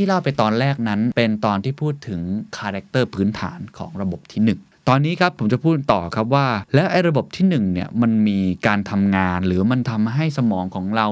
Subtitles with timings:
[0.00, 2.20] ที่เล่าไปตอนแรกนั้น เป็นตอนที่พูดถึง
[2.58, 11.06] คาแรคเตอร์พื้นฐานของระบบที่ 1ตอนนี้ครับผมจะพูดต่อครับว่า แล้วไอ้ระบบที่1เนี่ยมันมีการทำงานหรือมันทำให้สมองของเรา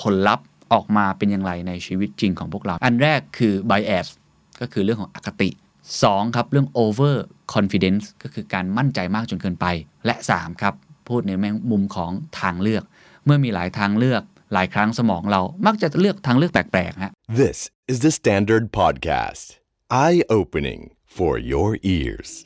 [0.00, 4.06] ผลลัพธ์ออกมาเป็นอย่างไรในชีวิตจริงของพวกเรา อันแรกคือ bias
[4.60, 5.50] ก็คือเรื่องของอคติ
[5.92, 6.36] 2.
[6.36, 7.14] ครับ เรื่อง over
[7.54, 9.66] confidence ก็คือการมั่นใจมากจนเกินไป
[10.06, 10.62] และ 3.
[10.62, 10.74] ครับ
[11.08, 12.10] พูดในแมมุมของ
[12.40, 12.82] ทางเลือก
[13.24, 17.58] เมื่อมีหลายทางเลือก หลายครั้งสมองเรามักจะเลือกทางเลือกแปลกๆฮะ This
[17.88, 19.56] is the Standard Podcast.
[19.88, 22.44] Eye opening for your ears.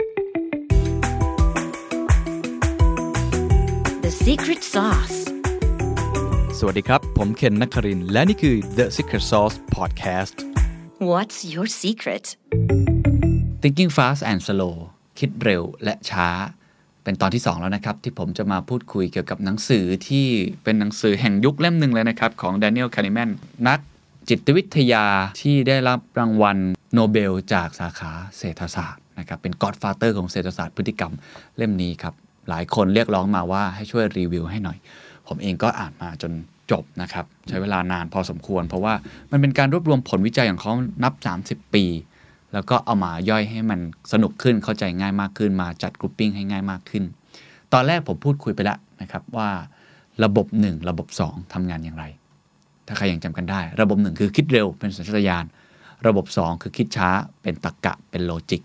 [4.05, 5.19] The secret sauce.
[6.59, 10.37] สวัสดีครับ ผมเคนนักครินทร์และนี่คือ The Secret Sauce Podcast
[11.11, 12.25] What's your secret?
[13.63, 14.77] Thinking Fast and Slow
[15.19, 16.29] คิดเร็วและช้า
[17.05, 20.27] เป็นตอนที่ 2 แล้วนะครับ ที่ผมจะมาพูดคุยเกี่ยวกับหนังสือที่
[20.65, 23.31] เป็นหนังสือแห่งยุคเล่มหนึ่งเลยนะครับ ของ Daniel Kahneman
[23.69, 23.81] นัก
[24.29, 25.05] จิตวิทยา
[25.41, 26.59] ที่ได้รับรางวัล
[26.95, 31.13] โนเบลจากสาขาเศรษฐศาสตร์นะครับเป็น Godfather ของเศรษฐศาสตร์พฤติกรรม
[31.57, 32.15] เล่มนี้ครับ
[32.49, 34.79] หลายคนเรียกร้องมาว่าให้ช่วยรีวิวให้หน่อย
[35.29, 36.33] ผมเองก็อ่านมาจน
[36.71, 38.95] จบนะครับ ใช้เวลานานพอสมควร เพราะว่า
[39.31, 40.73] มันเป็นการรวบรวมผลวิจัยของเขา
[41.05, 41.13] นับ
[41.45, 41.85] 30 ปี
[42.53, 43.81] แล้วก็เอามาย่อยให้มัน
[44.13, 47.05] สนุกขึ้นเข้าใจง่ายมากขึ้นมาจัด grouping ให้ง่ายมากขึ้น
[47.73, 49.49] ตอนแรกผมพูดคุยไปแล้วนะครับว่า
[50.25, 52.05] ระบบ 1 ระบบ 2ทำงานอย่างไร
[52.87, 55.45] ถ้าใครยังจำกันได้ ระบบ1คือคิดเร็วเป็นสัญชาตญาณ
[56.07, 57.09] ระบบ 2 คือคิดช้า
[57.43, 58.63] เป็นตรรกะเป็น logic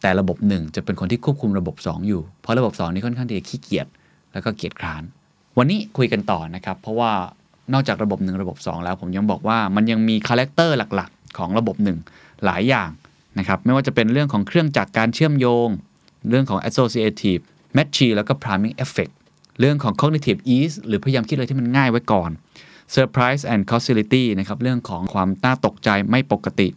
[0.00, 3.86] แต่ระบบ 1 จะเป็นคนที่ควบคุมระบบ 2 อยู่ เพราะระบบ 2 นี่ค่อนข้างที่จะขี้เกียจ
[4.32, 5.02] แล้วก็เกียจคร้าน
[5.58, 7.12] วันนี้คุยกันต่อนะครับ เพราะว่า
[7.72, 12.90] นอกจากระบบ 1 ระบบ 2 แล้วผมยังบอกว่ามันยังมี character หลักๆ ของระบบ 1 หลายอย่าง
[13.38, 15.68] นะครับไม่ว่าจะเป็นเรื่องของเครื่องจักรการเชื่อมโยง
[16.30, 17.42] เรื่องของ associative
[17.76, 19.12] matching แล้วก็ priming effect
[19.60, 22.30] เรื่องของ cognitive ease หรือพยายามคิดอะไรที่มันง่ายไว้ก่อน
[22.96, 26.68] surprise and causality นะครับเรื่องของความน่าตกใจไม่ปกติ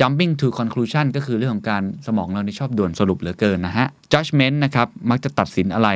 [0.00, 5.88] jumping to conclusion ก็คือเรื่องของการสมองเราที่ชอบด่วนสรุปเหลือเกินนะฮะ judgment นะครับ มักจะตัดสินอะไร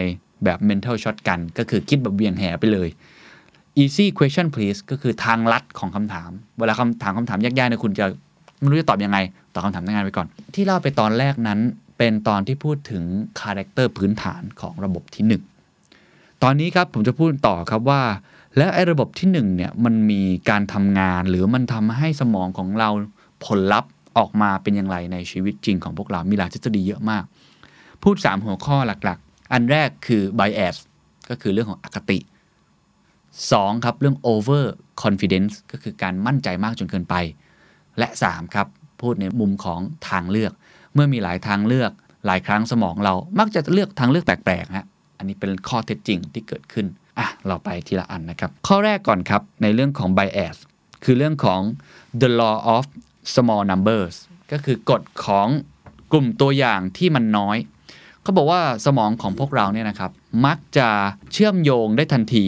[0.44, 2.88] แบบ mental shotgun ก็คือคิดแบบเวียงแหไปเลย
[3.82, 8.06] easy question please ก็คือทางลัดของคำถาม เวลาคำถามคำถามยากๆเนี่ยคุณจะ
[8.60, 9.18] ไม่รู้จะตอบยังไง
[9.54, 11.60] ตอบคำถามงานไปก่อน ที่เล่าไปตอนแรกนั้น
[11.98, 13.02] เป็นตอนที่พูดถึง
[13.40, 15.40] คาแรคเตอร์พื้นฐานของระบบที่
[15.88, 18.02] 1 ตอนนี้ครับผมจะพูดต่อครับว่า
[18.56, 22.88] แล้วไอ้ระบบที่1เนี่ยมันมีการทำงานหรือมันทำให้สมองของเรา
[23.44, 27.24] ผลลัพธ์ออกมาเป็นอย่างไรในชีวิตจริงของพวกเรา มีหลายทฤษฎีเยอะมาก
[28.02, 30.76] พูด 3 หัวข้อหลักๆ อันแรกคือ bias
[31.30, 32.18] ก็คือเรื่องของอคติ
[32.82, 33.84] 2.
[33.84, 34.64] ครับเรื่อง over
[35.02, 37.14] confidence ก็คือการมั่นใจมากจนเกินไป
[37.98, 38.54] และ 3.
[38.54, 38.66] ครับ
[39.00, 40.52] พูดในมุมของทางเลือก
[40.94, 41.90] เมื่อมีหลายทางเลือก
[42.26, 44.86] หลายครั้งสมองเรามักจะเลือกทางเลือกแปลกๆฮะ
[45.18, 46.86] อันนี้เป็นข้อเท็จจริงที่เกิดขึ้น
[47.18, 50.56] อะเราไปทีละอันนะครับ ข้อแรกก่อนครับ ในเรื่องของ bias
[51.04, 51.60] คือเรื่องของ
[52.20, 52.84] the law of
[53.34, 54.14] small numbers
[54.52, 55.48] ก็คือกฎของ
[56.12, 57.56] กลุ่มตัวอย่างที่มันน้อย
[58.22, 60.10] เขาบอกว่าสมองของพวกเราเนี่ยนะครับ
[60.46, 60.88] มักจะ
[61.32, 62.44] เชื่อมโยงได้ทันที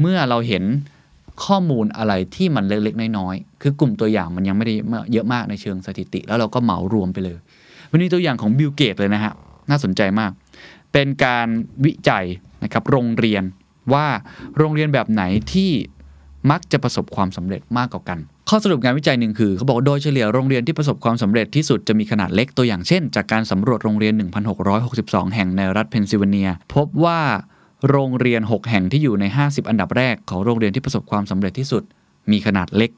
[0.00, 0.64] เมื่อเราเห็น
[1.44, 4.74] ข้อมูลอะไรที่มันเล็กๆน้อยๆคือกลุ่มตัวอย่างมันยังไม่ได้
[5.12, 7.38] เยอะมากในเชิงสถิติ แล้วเราก็เหมารวมไปเลย
[7.90, 9.32] วันนี้ตัวอย่างของ Bill Gates เลยนะฮะ
[9.70, 10.30] น่าสนใจมาก
[10.92, 11.48] เป็นการ
[11.84, 12.24] วิจัย
[12.64, 13.42] นะครับโรงเรียน
[13.92, 14.06] ว่า
[14.58, 15.22] โรงเรียนแบบไหน
[15.52, 15.70] ที่
[16.50, 24.14] มักจะประสบความสำเร็จมากกว่ากัน ข้อสรุปงานวิจัยหนึ่งคือเขาบอกโดยเฉลี่ยโรงเรียนที่ประสบความสำเร็จที่สุดจะมีขนาดเล็กตัวอย่างเช่น จากการสำรวจโรงเรียน
[24.74, 27.20] 1,662 แห่งในรัฐเพนซิลเวเนีย พบว่า
[27.90, 31.82] โรงเรียน 6 แห่งที่อยู่ใน 50 อันดับแรกของโรงเรียนที่ประสบความสำเร็จที่สุด
[32.30, 32.90] มีขนาดเล็ก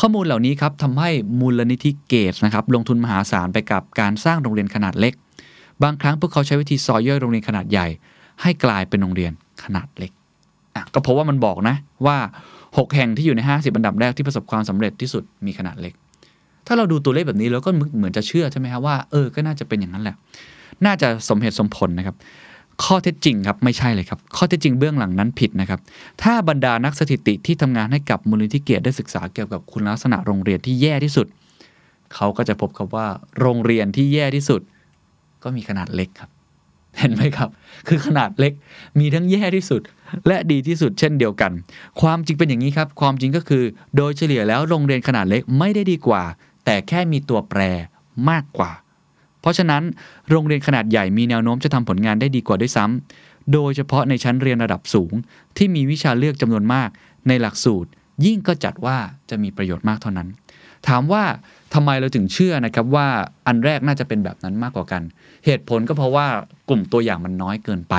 [0.00, 5.14] ข้อมูลเหล่านี้ครับทำให้มูลนิธิเกตนะครับลงทุนมหาศาลไปกับการสร้างโรงเรียนขนาดเล็ก
[5.82, 7.86] บางครั้งพวกเขาใช้วิธีซอยย่อยโรงเรียนขนาดใหญ่
[8.42, 9.32] ให้กลายเป็นโรงเรียน
[9.64, 10.12] ขนาดเล็ก
[10.74, 11.76] อะก็เพราะว่ามันบอกนะ
[12.06, 12.16] ว่า
[12.58, 15.94] 6 แห่งที่อยู่ใน 50อันดับแรกที่ประสบความสำเร็จที่สุดมีขนาดเล็ก
[16.66, 20.16] ถ้าเราดูตัวเลขแบบนี้เราก็เหมือนจะเชื่อใช่ไหมครับว่าเออก็น่าจะเป็นอย่างนั้นแหละ
[20.86, 22.16] น่าจะสมเหตุสมผลนะครับ
[22.84, 25.80] ข้อเท็จจริงครับไม่ใช่เลยครับ ข้อเท็จจริงเบื้องหลังนั้นผิดนะครับ
[26.22, 31.26] ถ้าบรรดานักสถิติที่ทำงานให้กับมูลนิธิเกียรติได้ศึกษาเกี่ยวกับคุณลักษณะโรงเรียนที่แย่ที่สุด
[32.14, 33.06] เขาก็จะพบครับว่า
[33.40, 34.60] โรงเรียนที่แย่ที่สุด
[35.42, 36.30] ก็มีขนาดเล็กครับ
[36.98, 37.48] เห็นไหมครับ
[37.88, 38.52] คือขนาดเล็ก
[38.98, 39.82] มีทั้งแย่ที่สุด
[40.26, 41.52] และดีที่สุดเช่นเดียวกัน
[42.00, 43.64] ความจริงเป็นอย่างนี้ครับ ความจริงก็คือ
[43.96, 46.22] โดยเฉลี่ยแล้วโรงเรียนขนาดเล็กไม่ได้ดีกว่า
[46.64, 47.60] แต่แค่มีตัวแปร
[48.30, 48.70] มากกว่า
[49.40, 49.82] เพราะฉะนั้น
[50.30, 55.12] โรงเรียนขนาดใหญ่มีแนวโน้มจะทำผลงานได้ดีกว่าด้วยซ้ำโดยเฉพาะในชั้นเรียนระดับสูง
[55.56, 56.88] ที่มีวิชาเลือกจำนวนมาก
[57.28, 57.90] ในหลักสูตร
[58.24, 58.98] ยิ่งก็จัดว่า
[59.30, 60.28] จะมีประโยชน์มากเท่านั้น
[60.88, 61.24] ถามว่า
[61.74, 63.08] ทำไมเราถึงเชื่อนะครับว่า
[63.46, 65.02] อันแรกน่าจะเป็นแบบนั้นมากกว่ากัน
[65.44, 66.26] เหตุผลก็เพราะว่า
[66.68, 67.94] กลุ่มตัวอย่างมันน้อยเกินไป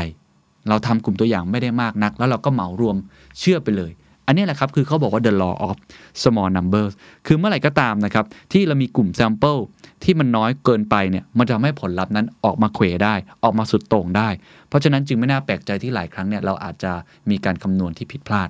[0.69, 2.95] เราทำกลุ่มตัวอย่างไม่ได้มากนัก แล้วเราก็เหมารวม
[3.39, 3.91] เชื่อไปเลย
[4.25, 5.75] อันนี้แหละครับคือเขาบอกว่า the law of
[6.23, 6.93] small numbers
[7.27, 9.61] คือเมื่อไหร่ก็ตามนะครับ ที่เรามีกลุ่ม sample
[10.03, 14.29] ที่มันน้อยเกินไปเนี่ยมันจะทำให้ผลลัพธ์นั้นออกมาเขวได้ ออกมาสุดโต่งได้
[14.67, 16.91] เพราะฉะนั้นจึงไม่น่าแปลกใจที่หลายครั้งเนี่ยเราอาจจะ
[17.29, 18.49] มีการคำนวณที่ผิดพลาด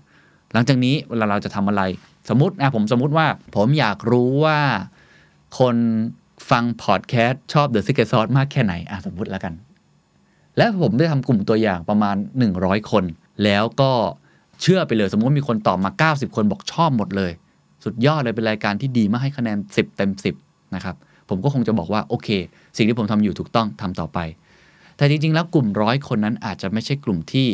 [0.54, 1.82] หลังจากนี้เวลาเราจะทำอะไร
[2.30, 4.60] สมมตินะผมสมมติว่า ผมอยากรู้ว่า
[5.58, 5.76] คน
[6.50, 9.54] ฟังพอดแคสต์ชอบ The Secret Sauce มากแค่ไหนอะสมมติแล้วกัน
[10.58, 12.16] และผมได้ทำกลุ่มตัวอย่างประมาณ
[12.54, 13.04] 100 คน
[13.44, 13.92] แล้วก็
[14.62, 17.32] เชื่อไปเลยสมมติมีคนตอบมา 90 คนบอกชอบหมดเลย
[17.84, 20.12] สุดยอดเลยเป็นรายการที่ดีมากให้คะแนน 10 เต็ม
[20.42, 20.96] 10 นะครับ
[21.30, 22.30] ผมก็คงจะบอกว่า โอเค
[22.78, 24.20] สิ่งที่ผมทำอยู่ถูกต้องทำต่อไป
[24.98, 27.48] แต่จริง ๆ แล้วกลุ่มร้อยคนนั้นอาจจะไม่ใช่กลุ่มที่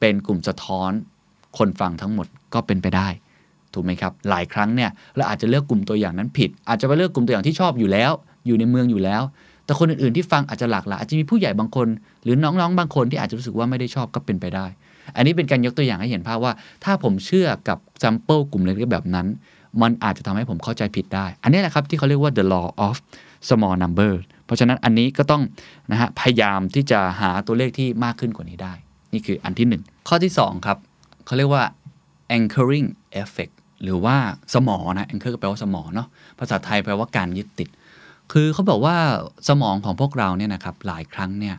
[0.00, 0.90] เป็นกลุ่มสะท้อน
[1.58, 3.08] คนฟังทั้งหมดก็เป็นไปได้
[3.74, 8.12] ถูกไหมครับ หลายครั้งเนี่ยเราอาจจะเลือกกลุ่มตัวอย่างนั้นผิด อาจจะไปเลือกกลุ่มตัวอย่างที่ชอบอยู่แล้ว
[8.46, 9.22] อยู่ในเมืองอยู่แล้ว
[9.64, 11.88] แต่คนอื่นๆที่ฟังอาจจะหลากหลายอาจจะมีผู้ใหญ่บางคน
[12.24, 14.66] หรือน้องๆ บางคนที่อาจจะรู้สึกว่าไม่ได้ชอบก็เป็นไปได้
[15.16, 16.52] อันนี้เป็นการยกตัวอย่างให้เห็นภาพว่า
[16.84, 19.26] ถ้าผมเชื่อกับ sample กลุ่มเล็กๆแบบนั้น
[19.82, 22.94] มันอาจจะทำให้ผมเข้าใจผิดได้ อันนี้แหละครับที่เขาเรียกว่า the law of
[23.48, 24.12] small number
[24.46, 25.42] เพราะฉะนั้นอันนี้ก็ต้อง
[25.90, 28.72] นะฮะพยายามที่จะหาตัวเลขที่มากขึ้นกว่านี้ได้
[29.12, 30.78] นี่คืออันที่ 1 ข้อที่ 2 ครับ
[31.26, 31.64] เขาเรียกว่า
[32.36, 32.88] anchoring
[33.22, 33.54] effect
[33.84, 34.16] หรือว่า
[34.54, 36.08] สมอนะ anchor ก็แปลว่าสมอเนาะ
[36.38, 37.68] ภาษาไทยแปลว่าการยึดติด
[38.32, 38.96] คือเขาบอกว่า
[39.48, 41.56] สมองของพวกเราเนี่ยนะครับหลายครั้งเนี่ย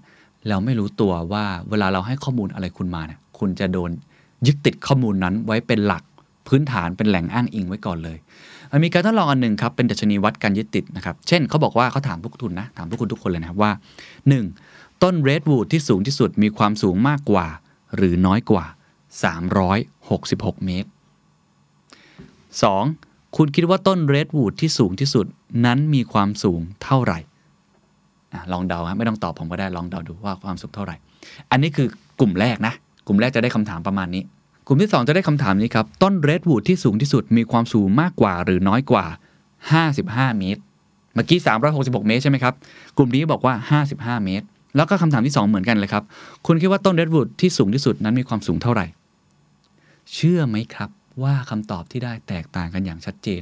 [0.50, 3.92] เราไม่รู้ตัวว่าเวลาเราให้ข้อมูลอะไรคุณมาเนี่ยคุณจะโดน
[4.46, 6.04] ยึดติดข้อมูลนั้นไว้เป็นหลัก
[6.48, 8.18] พื้นฐานเป็นแหล่งอ้างอิงไว้ก่อนเลย
[8.72, 13.72] มันมีการทดลองอันหนึ่งครับ เป็นดัชนีวัดการยึดติดนะครับ เช่นเขาบอกว่าเขาถามพวกทุนนะ ถามพวกคุณทุกคนเลยนะครับว่า
[14.42, 15.04] 1.
[15.04, 17.48] ต้นเรดวูดที่สูงที่สุดมีความสูงมากกว่า
[17.96, 18.66] หรือน้อยกว่า
[19.86, 20.90] 366 เมตร
[22.64, 23.36] 2.
[23.38, 25.26] คุณคิดว่าต้นเรดวูดที่สูงที่สุด
[25.66, 27.20] นั้นมีความสูงเท่าไหร่
[28.52, 30.96] ลองเดาฮะไม่ต้องตอบผมก็ได้ลองเดาดูว่าความสูงเท่าไหร่
[31.52, 31.88] อันนี้คือ
[32.20, 32.74] กลุ่มแรกนะ
[33.08, 34.24] กลุ่มแรกจะได้คำถามประมาณนี้
[34.68, 39.06] กลุ่มที่ 2 จะได้คำถามนี้ครับ ต้นเรดวูดที่สูงที่สุดมีความสูงมากกว่าหรือน้อยกว่า
[39.72, 40.62] 55 เมตร
[41.14, 41.40] เมื่อกี้
[41.74, 42.54] 366 เมตรใช่ไหมครับ
[42.98, 43.54] กลุ่มนี้บอกว่า
[43.92, 46.04] 55 เมตร แล้วก็คำถามที่ 2 เหมือนกันเลยครับ
[46.46, 48.86] คุณคิดว่าต้นเรดวูดที่สูงที่สุดนั้นมีความสูงเท่าไหร่
[50.14, 50.90] เชื่อไหมครับ
[51.24, 53.42] ว่าคำตอบที่ได้แตกต่างกันอย่างชัดเจน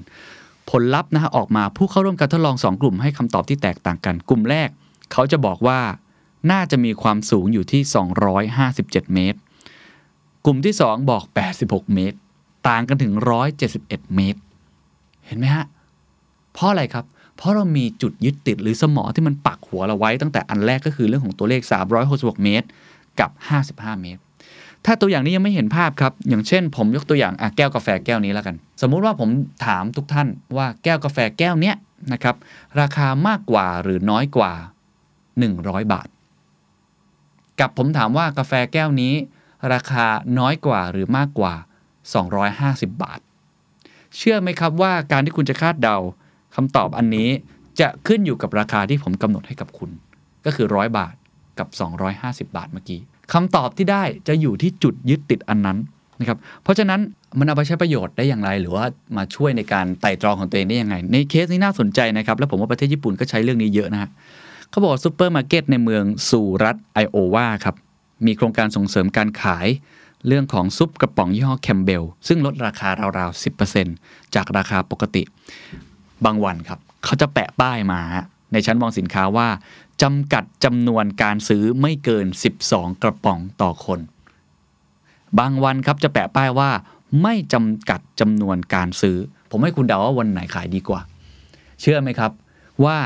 [0.69, 4.69] ผลลัพธ์นะฮะออกมาผู้เข้าร่วมการทดลอง 2 กลุ่มให้คำตอบที่แตกต่างกัน กลุ่มแรก
[5.11, 5.79] เขาจะบอกว่า
[6.51, 7.81] น่าจะมีความสูงอยู่ที่
[8.47, 9.39] 257 เมตร
[10.45, 11.23] กลุ่มที่ 2 บอก
[11.59, 12.17] 86 เมตร
[12.69, 13.13] ต่างกันถึง
[13.63, 14.39] 171 เมตร
[15.25, 15.65] เห็นไหมฮะ
[16.53, 17.05] เพราะอะไรครับ
[17.37, 21.61] เพราะเรามีจุดยึดติดหรือสมอที่มันปักหัวเราไว้ตั้งแต่อันแรกก็คือเรื่องของตัวเลข
[22.03, 22.67] 366 เมตร
[23.19, 23.31] กับ
[23.67, 24.21] 55 เมตร
[24.85, 29.29] ถ้าตัวอย่างนี้ยังไม่เห็นภาพครับ อย่างเช่น ผมยกตัวอย่างอะแก้วกาแฟแก้วนี้แล้วกัน สมมุติว่าผม
[29.65, 30.27] ถามทุกท่าน
[30.57, 31.75] ว่าแก้วกาแฟแก้วเนี้ย
[32.13, 32.35] นะครับ
[32.79, 34.51] ราคามากกว่าหรือน้อยกว่า
[35.23, 36.07] 100 บาท
[37.59, 39.13] กับผมถามว่ากาแฟแก้วนี้
[39.73, 40.05] ราคา
[40.39, 41.53] น้อยกว่าหรือมากกว่า
[42.27, 43.19] 250 บาท
[44.17, 45.97] เชื่อไหมครับว่าการที่คุณจะคาดเดา
[46.55, 47.29] คำตอบอันนี้
[47.79, 49.89] จะขึ้นอยู่กับราคาที่ผมกำหนดให้กับคุณ
[50.45, 51.15] ก็คือ 100 บาท
[51.59, 51.67] กับ
[52.11, 53.01] 250 บาทเมื่อกี้
[53.33, 55.77] คำตอบที่ได้จะอยู่ที่จุดยึดติดอันนั้น
[56.19, 56.99] นะครับเพราะฉะนั้น
[57.39, 58.85] มันเอาไปใช้ประโยชน์ได้อย่างไร หรือว่า
[59.17, 64.09] มาช่วยในการไตร่ตรองของตัวเองได้ยังไง ในเคสนี้น่าสนใจนะครับ แล้วผมว่าประเทศญี่ปุ่นก็ใช้เรื่องนี้เยอะนะฮะ
[64.69, 67.75] เขาบอกซูเปอร์มาร์เก็ตในเมืองสูรัฐไอโอวาครับ
[68.25, 69.67] มีโครงการส่งเสริมการขาย
[70.27, 73.43] เรื่องของซุปกระป๋องยี่ห้อแคมเบลซึ่งลดราคาราวๆ
[73.83, 75.23] 10%จากราคาปกติ
[76.25, 78.01] บางวันครับ เขาจะแปะป้ายมา
[78.53, 79.47] ในชั้นวางสินค้าว่า
[80.01, 82.25] จำกัดจำนวนการซื้อไม่เกิน
[82.63, 83.99] 12 กระป๋องต่อคน
[85.39, 86.69] บางวันครับจะแปะป้ายว่า
[87.23, 89.17] ไม่จำกัดจำนวนการซื้อ
[89.51, 90.99] ผมให้คุณเดาว่าวันไหนขายดีกว่า
[91.81, 92.31] เชื่อไหมครับ
[92.85, 92.97] ว่า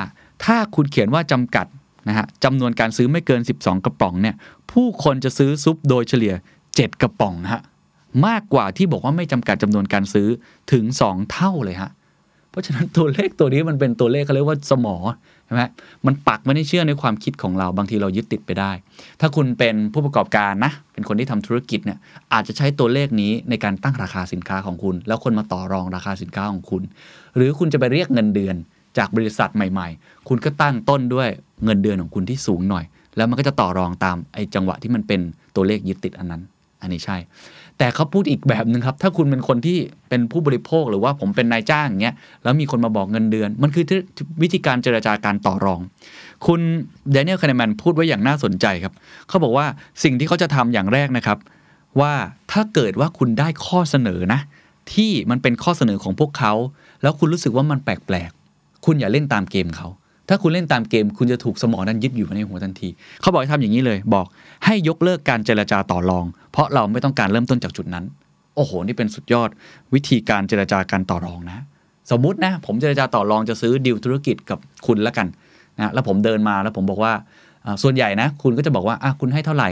[0.46, 1.68] ถ้าคุณเขียนว่าจำกัด
[2.08, 4.36] นะฮะจำนวนการซื้อไม่เกิน 12 กระป๋องเนี่ย
[4.72, 6.34] ผู้คนจะซื้อซุปโดยเฉลี่ย
[6.68, 7.62] 7 กระป๋องฮะ
[8.28, 10.28] มากกว่าที่บอกว่าไม่จำกัดจำนวนการซื้อ
[10.72, 11.92] ถึง 2 เท่าเลยฮะ
[12.50, 14.96] เพราะฉะนั้นตัวเลขตัวนี้มันเป็นตัวเลขเขาเรียกว่าสมอ
[15.48, 15.64] ใช่ไหม
[16.06, 18.72] มันปักไม่ได้เชื่อในความคิดของเราบางทีเรายึดติดไปได้
[19.20, 21.98] ถ้าคุณเป็นผู้ประกอบการนะ เป็นคนที่ทำธุรกิจเนี่ย
[22.34, 26.84] อาจจะใช้ตัวเลขนี้ในการตั้งราคาสินค้าของคุณ แล้วคนมาต่อรองราคาสินค้าของคุณ
[27.36, 28.56] หรือคุณจะไปเรียกเงินเดือน
[28.98, 31.30] จากบริษัทใหม่ ๆ คุณก็ตั้งต้นด้วย
[31.66, 32.86] เงินเดือนของคุณที่สูงหน่อย
[33.18, 35.22] แล้วมันก็จะต่อรองตามไอ้จังหวะที่มันเป็น
[35.56, 36.42] ตัวเลขยึดติดอันนั้น
[36.82, 37.18] อันนี้ใช่
[37.78, 39.78] แต่เขาพูดอีกแบบหนึ่งครับ ถ้าคุณเป็นคนที่
[40.10, 43.86] เป็นผู้บริโภคหรือว่าผมเป็นนายจ้างอย่างเงี้ยแล้วมีคนมาบอกเงินเดือน มันคือ
[44.42, 45.80] วิธีการเจรจาการต่อรอง
[46.46, 46.62] คุณ
[47.12, 48.94] เดนิเอลคาน์แมนพูดไว้อย่างน่าสนใจครับ
[49.28, 49.66] เขาบอกว่า
[50.04, 51.38] สิ่งที่เขาจะทำอย่างแรกนะครับ
[52.00, 52.14] ว่า
[52.52, 54.40] ถ้าเกิดว่าคุณได้ข้อเสนอนะ
[54.94, 56.54] ที่มันเป็นข้อเสนอของพวกเขา
[57.02, 59.88] แล้วคุณรู้สึกว่ามันแปลกๆคุณอย่าเล่นตามเกมเขา
[60.30, 62.90] ถ้าคุณเล่นตามเกม คุณจะถูกสมองนั้นยึดอยู่ในหัวทันที
[63.22, 64.26] เขาบอกให้ทำอย่างนี้เลย บอก
[64.66, 68.06] ให้ยกเลิกการเจรจาต่อรอง เพราะเราไม่ต้องการเริ่มต้นจากจุดนั้น
[68.56, 69.50] โอ้โห นี่เป็นสุดยอด
[69.94, 71.60] วิธีการเจรจาการต่อรองนะ
[72.12, 75.28] สมมตินะ ผมเจรจาต่อรองจะซื้อดีลธุรกิจกับคุณแล้วกัน
[75.78, 77.14] นะแล้วผมเดินมาแล้วผมบอกว่า
[77.66, 79.70] อ่าส่วนใหญ่นะ คุณก็จะบอกว่าอะคุณให้เท่าไหร่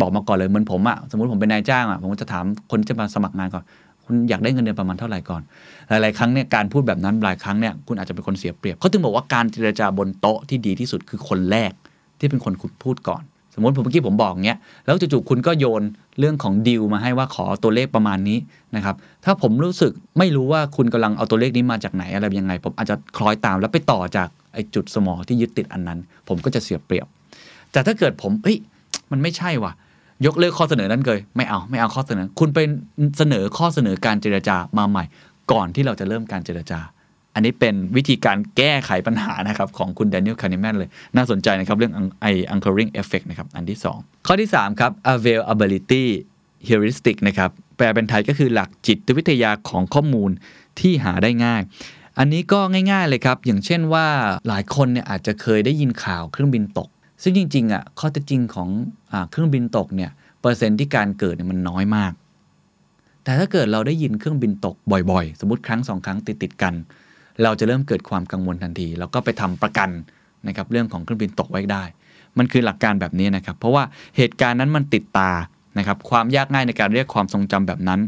[0.00, 3.64] บอกมาก่อนเลยเหมือนผมอะสมมติผมเป็นนายจ้างอะผมก็จะถามคนที่จะมาสมัครงานก่อน
[4.12, 5.42] คุณอยากได้เงินเดือนประมาณเท่าไหร่ก่อน
[5.88, 11.72] หลาย ๆ ครั้งเนี่ยการพูดแบบนั้นหลายครั้งเนี่ยคุณอาจจะเป็นคนเสียเปรียบเขาถึงบอกว่าการเจรจาบนโต๊ะที่ดีที่สุดคือคนแรก
[12.18, 13.22] ที่เป็นคนคุณพูดก่อน
[13.54, 15.82] สมมติผมเมื่อกี้ผมบอกเงี้ยแล้วจู่ๆคุณก็โยน
[16.18, 18.38] เรื่องของดีลมาให้ว่าขอตัวเลขประมาณนี้
[18.76, 27.06] นะครับถ้าผมรู้สึกไม่รู้ว่าคุณกำลังเอาตัวเลขนี้มาจากไหนอะไรยังไง ผมอาจจะคล้อยตามแล้วไปต่อจากไอ้จุดสมอที่ยึดติดอันนั้น ผมก็จะเสียเปรียบ
[27.72, 28.58] แต่ถ้าเกิดผมเอ้ย
[29.10, 29.72] มันไม่ใช่ว่ะ
[30.26, 32.58] ยกเลิกข้อเสนอนั้นเลยไม่เอาไม่เอาข้อเสนอ คุณไป
[33.18, 35.04] เสนอข้อเสนอการเจรจามาใหม่
[35.52, 36.80] ก่อนที่เราจะเริ่มการเจรจา
[37.34, 46.04] อันนี้เป็นวิธีการแก้ไขปัญหานะครับของคุณ Daniel Kahneman เลย น่าสนใจนะครับเรื่องไอ anchoring effect นะครับอันที่ 2 ข้อที่ 3 ครับ availability
[46.68, 50.30] heuristic นะครับแปลเป็นไทยก็คือหลักจิตวิทยาของข้อมูล
[50.80, 51.62] ที่หาได้ง่าย
[52.18, 52.60] อันนี้ก็
[52.90, 54.06] ง่าย ๆเลยครับ อย่างเช่นว่า
[54.48, 56.88] หลายคนเนี่ยอาจจะเคยได้ยินข่าวเครื่องบินตก
[57.22, 58.68] ซึ่งจริงๆอะข้อเท็จจริงของ
[59.30, 62.12] เครื่องบินตกเนี่ยเปอร์เซ็นต์ที่การเกิดเนี่ยมันน้อยมาก
[63.24, 64.76] แต่ถ้าเกิดเราได้ยินเครื่องบินตก
[65.10, 66.74] บ่อยๆ สมมติครั้งสองครั้งติดๆกัน
[67.42, 69.90] เราจะเริ่มเกิดความกังวลทันที แล้วก็ไปทำประกัน
[70.48, 71.82] นะครับเรื่องของเครื่องบินตกไว้ได้
[72.38, 73.84] มันคือหลักการแบบนี้นะครับ เพราะว่า
[74.16, 75.30] เหตุการณ์นั้นมันติดตา
[75.78, 78.00] นะครับความยากง่ายในการเรียกความทรงจำแบบนั้น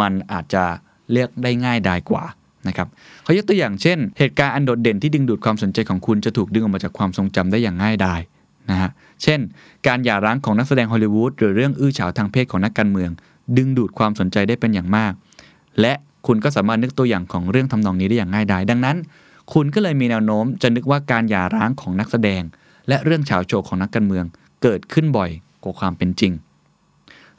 [0.00, 0.64] มันอาจจะ
[1.12, 2.24] เรียกได้ง่ายดายกว่า
[2.68, 2.88] นะครับ
[3.24, 8.20] เขายกตัวอย่างเช่น เหตุการณ์อันโดดเด่นที่ดึงดูดความสนใจของคุณจะถูกดึงออกมาจากความทรงจำได้อย่างง่ายดาย
[8.70, 8.90] นะฮะ
[9.22, 9.40] เช่น
[9.86, 13.10] การหย่าร้างของนักแสดงฮอลลีวูดหรือเรื่องอื้อฉาวทางเพศของนักการเมือง
[13.56, 15.12] ดึงดูดความสนใจได้เป็นอย่างมาก
[15.80, 15.92] และ
[16.26, 18.96] คุณก็สามารถนึกตัวอย่างของเรื่องทำนองนี้ได้อย่างง่ายดายดังนั้น
[19.52, 22.42] คุณก็เลยมีแนวโน้มจะนึกว่าการหย่าร้างของนักแสดง
[22.88, 24.24] และเรื่องฉาวโฉกของนักการเมือง
[24.62, 25.30] เกิดขึ้นบ่อย
[25.64, 26.32] กว่าความเป็นจริง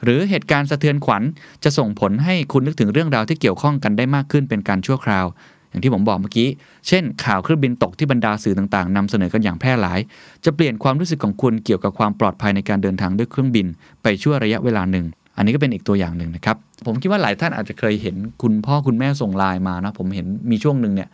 [0.03, 1.24] หรือเหตุการณ์สะเทือนขวัญ
[1.63, 5.25] จะส่งผลให้คุณนึกถึงเรื่องราวที่เกี่ยวข้องกันได้มากขึ้นเป็นการชั่วคราว
[5.69, 6.47] อย่างที่ผมบอกเมื่อกี้
[6.88, 9.99] เช่น ข่าวเครื่องบินตกที่บรรดาสื่อต่างๆนำเสนอกันอย่างแพร่หลาย
[10.45, 13.67] จะเปลี่ยนความรู้สึกของคุณเกี่ยวกับความปลอดภัยในการเดินทางด้วยเครื่องบิน
[14.03, 15.05] ไปชั่วระยะเวลาหนึ่ง
[15.38, 16.55] อันนี้ก็เป็นอีกตัวอย่างหนึ่งนะครับ
[16.88, 21.09] ผมคิดว่าหลายท่านอาจจะเคยเห็นคุณพ่อคุณแม่ส่งไลน์มานะ ผมเห็นมีช่วงหนึ่งเนี่ย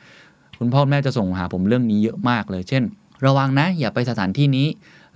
[0.60, 2.84] คุณพ่อแม่จะส่งหาผมเรื่องนี้เยอะมากเลย เช่น
[3.26, 4.68] ระวังนะ อย่าไปสถานที่นี้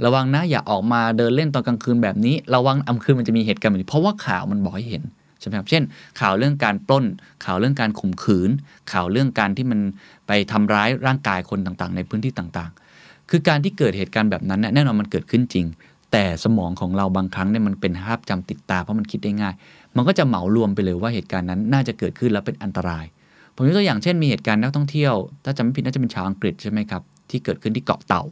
[0.05, 5.03] ระวังนะ อย่าออกมาเดินเล่นตอนกลางคืนแบบนี้ ระวังอำคืนมันจะมีเหตุการณ์แบบนี้ เพราะว่าข่าวมันบอกให้เห็น
[5.39, 5.83] ใช่ไหมครับเช่น
[6.19, 7.05] ข่าวเรื่องการปล้น
[7.45, 8.49] ข่าวเรื่องการข่มขืน
[8.91, 9.79] ข่าวเรื่องการที่มัน
[10.27, 15.65] ไปทำร้ายร่างกายคนต่างๆ ในพื้นที่ต่างๆ คือการที่เกิดเหตุการณ์แบบนั้นเนี่ยแน่นอนมันเกิดขึ้นจริง
[16.11, 19.53] แต่สมองของเราบางครั้งเนี่ยมันเป็นภาพจำติดตาเพราะมันคิดได้ง่าย
[19.95, 23.05] มันก็จะเหมารวมไปเลยว่าเหตุการณ์นั้นน่าจะเกิดขึ้นแล้วเป็นอันตราย
[23.55, 25.13] ผมยกตัวอย่างเช่นมีเหตุการณ์นักท่องเที่ยว
[25.45, 28.23] ถ้าจำไม่ผิดน่าจะเป็นชาวอังกฤษใช่ไหมครับที่เกิดขึ้นที่เกาะเต่า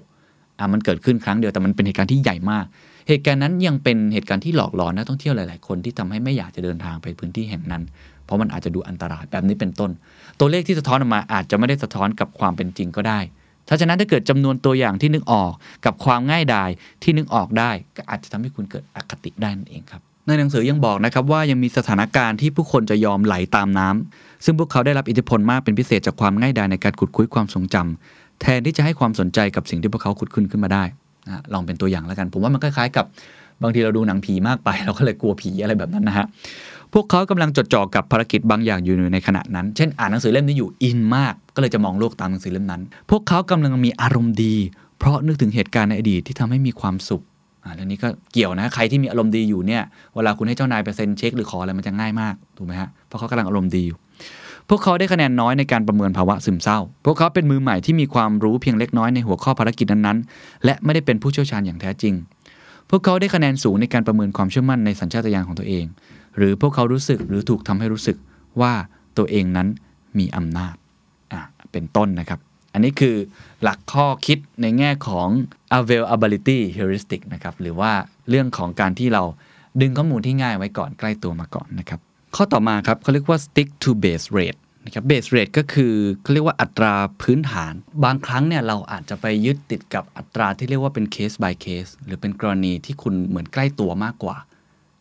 [0.59, 2.65] อะมันเกิดขึ้นครั้งเดียวแต่มันเป็นเหตุการณ์ที่ใหญ่มาก
[3.07, 7.83] เหตุการณ์นั้นยังเป็นเหตุการณ์ที่หลอกหลอนนักท่องเที่ยวหลาย ๆ คนที่ทำให้ไม่อยากจะเดินทางไปพื้นที่แห่งนั้น
[8.25, 9.91] เพราะมันอาจจะดูอันตรายแบบนี้เป็นต้น
[10.39, 13.19] ตัวเลขที่สะท้อนออกมาอาจจะไม่ได้สะท้อนกับความเป็นจริงก็ได้
[13.67, 15.51] ถ้าฉะนั้นถ้าเกิดจำนวนตัวอย่างที่นึกออก
[15.85, 16.69] กับความง่ายดาย
[17.03, 30.83] ที่นึกออกได้ ก็อาจจะทำให้คุณเกิดอคติได้นั่นเองครับ ในหนังสือยังบอกนะครับว่ายังมีสถานการณ์ที่ผู้คนจะยอมไหลตามน้ำซึ่งพวกเขาได้รับอิทธิพลมากเป็นพิเศษจากความง่ายดายในการขุดคุ้ยความทรงจำแทนที่จะให้ความสนใจกับสิ่งที่พวกเขาขุดขึ้นขึ้นมาได้
[31.27, 33.05] นะลองเป็นตัวอย่างแล้วกัน ผมว่ามันคล้ายๆกับ
[33.63, 36.25] บางทีเราดูหนังผีมากไป เราก็เลยกลัวผีอะไรแบบนั้นนะฮะ
[36.93, 44.55] พวกเขากำลังจดจ่อกับภารกิจบางอย่างอยู่ในขณะนั้น เช่นอ่านหนังสือเล่มนี้อยู่อินมาก ก็เลยจะมองโลกตามหนังสือเล่มนั้น พวกเขากำลังมีอารมณ์ดี
[44.99, 47.23] เพราะนึกถึงเหตุการณ์ในอดีตที่ทำให้มีความสุข
[47.63, 49.83] อ่าเรื่องนี้ก็เกี่ยวนะ ใครที่มีอารมณ์ดีอยู่เนี่ย
[50.15, 53.97] เวลาคุณให้เจ้านายไปเซ็นเช็คหรือขออะไรมันจะง่ายมาก ถูกไหมฮะ เพราะเขากำลังอารมณ์ดีอยู่
[54.69, 62.13] พวกเขาได้คะแนนน้อยในการประเมินภาวะซึมเศร้า พวกเขาเป็นมือใหม่ที่มีความรู้เพียงเล็กน้อยในหัวข้อภารกิจนั้นๆ และไม่ได้เป็นผู้เชี่ยวชาญอย่างแท้จริง
[62.89, 65.85] พวกเขาได้คะแนนสูงในการประเมินความเชื่อมั่นในสัญชาตญาณของตัวเอง
[66.37, 68.17] หรือพวกเขารู้สึกหรือถูกทำให้รู้สึก
[68.61, 68.73] ว่า
[69.17, 69.67] ตัวเองนั้น
[70.17, 70.75] มีอำนาจ
[71.33, 72.39] อะเป็นต้นนะครับ
[72.73, 73.15] อันนี้คือ
[73.63, 75.27] หลักข้อคิดในแง่ของ
[75.79, 77.91] availability heuristic นะครับ หรือว่า
[78.29, 79.23] เรื่องของการที่เรา
[79.81, 81.99] ดึงข้อมูลที่ง่ายไว้ก่อนใกล้ตัวมาก่อนนะครับ
[82.39, 94.35] ข้อต่อมาครับเขาเรียกว่า stick to base rate นะครับ base rate ก็คือเขาเรียกว่าอัตราพื้นฐาน บางครั้งเนี่ยเราอาจจะไปยึดติดกับอัตราที่เรียกว่าเป็น case by case หรือเป็นกรณีที่คุณเหมือนใกล้ตัวมากกว่า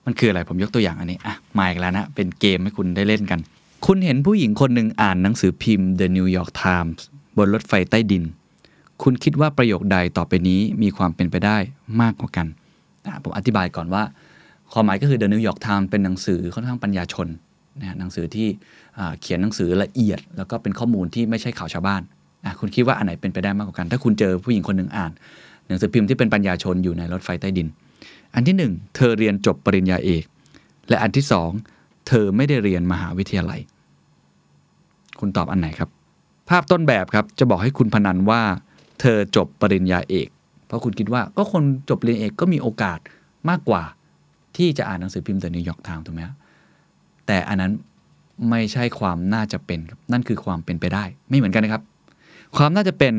[0.07, 3.41] มันคืออะไรผมยกตัวอย่างอันนี้อะมาอีกแล้วนะเป็นเกมให้คุณได้เล่นกัน
[3.87, 7.01] คุณเห็นผู้หญิงคนหนึ่งอ่านหนังสือพิมพ์ The New York Times
[7.37, 8.25] บนรถไฟใต้ดิน
[9.03, 11.57] คุณคิดว่าประโยคใดต่อไปนี้มีความเป็นไปได้
[12.01, 12.47] มากกว่ากัน
[13.23, 14.03] ผมอธิบายก่อนว่า
[14.73, 17.29] ความหมายก็คือ The New York Times เป็นหนังสือค่อนข้างปัญญาชน
[17.81, 18.49] นะฮะหนังสือที่
[19.21, 22.03] เขียนหนังสือละเอียด แล้วก็เป็นข้อมูลที่ไม่ใช่ข่าวชาวบ้าน
[22.45, 25.13] อะคุณคิดว่าอันไหนเป็นไปได้มากกว่ากัน ถ้าคุณเจอผู้หญิงคนหนึ่งอ่าน
[25.69, 27.69] หนังสือพิมพ์ที่เป็นปัญญาชนอยู่ในรถไฟใต้ดิน
[28.35, 30.25] อันที่หนึ่งเธอเรียนจบปริญญาเอก
[30.89, 31.51] และอันที่สอง
[32.09, 33.61] เธอไม่ได้เรียนมหาวิทยาลัย
[35.21, 35.89] คุณตอบอันไหนครับ
[36.49, 38.43] ภาพต้นแบบครับจะบอกให้คุณพนันว่า
[39.01, 40.29] เธอจบปริญญาเอก
[40.67, 42.99] เพราะคุณคิดว่าก็คนจบปริญญาเอกก็มีโอกาส
[43.49, 43.83] มากกว่า
[44.57, 46.35] ที่จะอ่านหนังสือพิมพ์ The New York Times ถูกไหมฮะ
[47.27, 47.73] แต่อันนั้น
[48.51, 51.83] ไม่ใช่ความน่าจะเป็นครับนั่นคือความเป็นไปได้ ไม่เหมือนกันนะครับ
[52.57, 53.13] ความน่าจะเป็น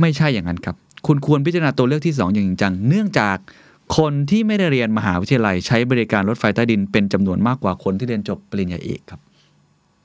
[0.00, 3.36] ไม่ใช่อย่างนั้นครับ คุณควรพิจารณาตัวเลือกที่ 2 อย่างจริงจัง เนื่องจาก
[3.98, 9.20] คนที่ไม่ได้เรียนมหาวิทยาลัยใช้บริการรถไฟใต้ดินเป็นจำนวนมากกว่าคนที่เรียนจบปริญญาเอกครับ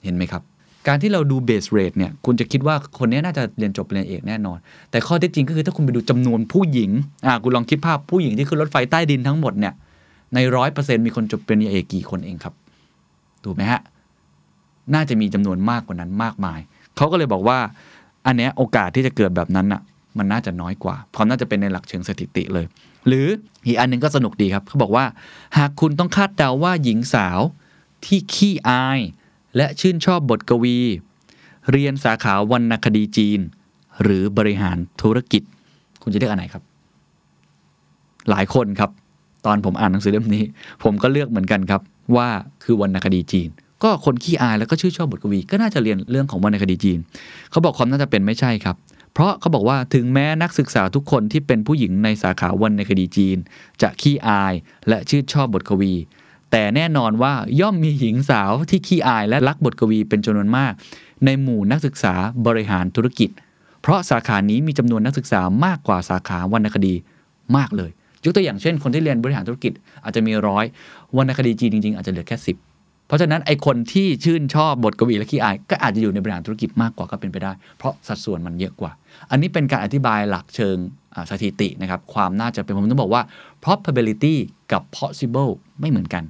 [0.04, 0.44] เห็นไหมครับ
[0.88, 4.58] การที่เราดู base rate เนี่ย คุณจะคิดว่าคนนี้น่าจะเรียนจบปริญญาเอกแน่นอน
[4.92, 6.92] แต่ข้อเท็จจริงก็คือถ้าคุณไปดูจำนวนผู้หญิง
[7.26, 9.74] อ่าคุณลองคิดภาพผู้หญิงที่ขึ้นรถไฟใต้ดินทั้งหมดเนี่ย
[10.36, 12.54] ในร้อยเปอร์เซ็นต์มีคนจบปริญญาเอกกี่คนเองครับ
[13.44, 13.82] ถูกไหมฮะ
[14.94, 16.60] น่าจะมีจำนวนมากกว่านั้นมากมาย
[16.96, 17.58] เขาก็เลยบอกว่า
[18.26, 19.82] อันเนี้ยโอกาสที่จะเกิดแบบนั้นอะ
[20.18, 22.66] มันน่าจะน้อยกว่าความน่าจะเป็นในหลักเชิงสถิติเลย
[23.08, 23.28] หรือ
[23.66, 25.06] อีกอันหนึงก็สนุกดีครับเขาบอกว่า
[25.58, 27.40] หากคุณต้องคาดเดาว่าหญิงสาว
[28.06, 29.00] ที่ขี้อาย
[29.58, 30.78] และชื่นชอบบทกวี
[31.72, 33.40] เรียนสาขาวรรณคดีจีน
[34.04, 35.44] หรือบริหารธุรกิจ
[36.02, 36.64] คุณจะเลือกอันไหนครับ
[38.30, 38.92] หลายคนครับ
[39.46, 40.46] ตอนผมอ่านหนังสือเล่มนี้
[40.84, 41.82] ผมก็เลือกเหมือนกันครับ
[42.16, 42.28] ว่า
[42.64, 43.50] คือวรรณคดีจีน
[43.84, 47.00] ก็คนขี้อายแล้วก็ชื่นชอบบทกวี ก็น่าจะเรียนเรื่องของวรรณคดีจีน
[47.52, 48.76] เขาบอกความน่าจะเป็นไม่ใช่ครับ
[49.14, 53.38] เพราะเขาบอกว่าถึงแม้นักศึกษาทุกคนที่เป็นผู้หญิงในสาขาวรรณคดีจีน
[53.82, 54.54] จะขี้อาย
[54.90, 55.94] และชื่นชอบบทกวี
[56.52, 60.74] แต่แน่นอนว่าย่อมมีหญิงสาวที่ขี้อายและรักบทกวีเป็นจำนวนมาก
[61.26, 62.14] ในหมู่นักศึกษา
[62.46, 63.30] บริหารธุรกิจ
[63.82, 66.94] เพราะสาขานี้มีจำนวนนักศึกษามากกว่าสาขาวรรณคดี
[67.56, 67.92] มากเลย
[68.26, 70.66] ยกตัวอย่างเช่นคนที่เรียนบริหารธุรกิจอาจจะมีร้อย
[71.18, 72.58] วรรณคดีจีนจริง ๆ อาจจะเหลือแค่สิบ
[73.08, 78.92] เพราะฉะนั้นไอคนที่ชื่นชอบบทกวีและขี้อาย ก็อาจจะอยู่ในบริหารธุรกิจมากกว่าก็เป็นไปได้ เพราะสัดส่วนมันเยอะกว่า
[79.32, 80.78] อันนี้เป็นการอธิบายหลักเชิง
[81.30, 83.22] สถิตินะครับความน่าจะเป็นผมต้องบอกว่า
[83.64, 84.36] probability
[84.72, 86.24] กับ possible ไม่เหมือนกัน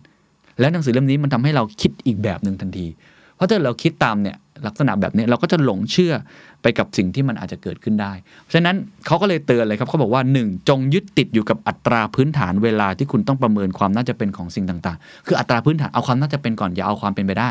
[0.60, 2.88] แล้วหนังสือเล่มนี้มันทำให้เราคิดอีกแบบหนึ่งทันที
[3.36, 6.14] เพราะถ้าเราคิดตามเนี่ย ลักษณะแบบนี้เราก็จะหลงเชื่อ
[6.62, 10.70] ไปกับสิ่งที่มันอาจจะเกิดขึ้นได้ เพราะฉะนั้นเขาก็เลยเตือนเลยครับเขาบอกว่า 1.
[10.70, 17.50] จงยึดติดอยู่กับอัตราพื้นฐานเวลาที่คุณต้องประเมินความน่าจะเป็นของสิ่งต่างๆ คืออัตราพื้นฐานเอาความน่าจะเป็นก่อนอย่าเอาความเป็นไปได้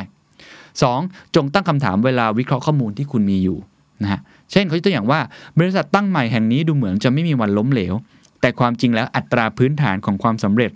[0.67, 1.35] 2.
[1.37, 3.59] จงตั้งคำถามเวลาวิเคราะห์ข้อมูลที่คุณมีอยู่
[4.03, 4.21] นะฮะ
[4.53, 5.21] เช่นเขายกตัวอย่างว่า
[5.59, 7.95] บริษัทตั้งใหม่แห่งนี้ดูเหมือนจะไม่มีวันล้มเหลว
[8.41, 10.71] แต่ความจริงแล้วอัตราพื้นฐานของความสำเร็จ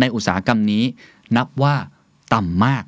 [0.00, 0.84] ในอุตสาหกรรมนี้
[1.36, 1.74] นับว่า
[2.34, 2.84] ต่ำมาก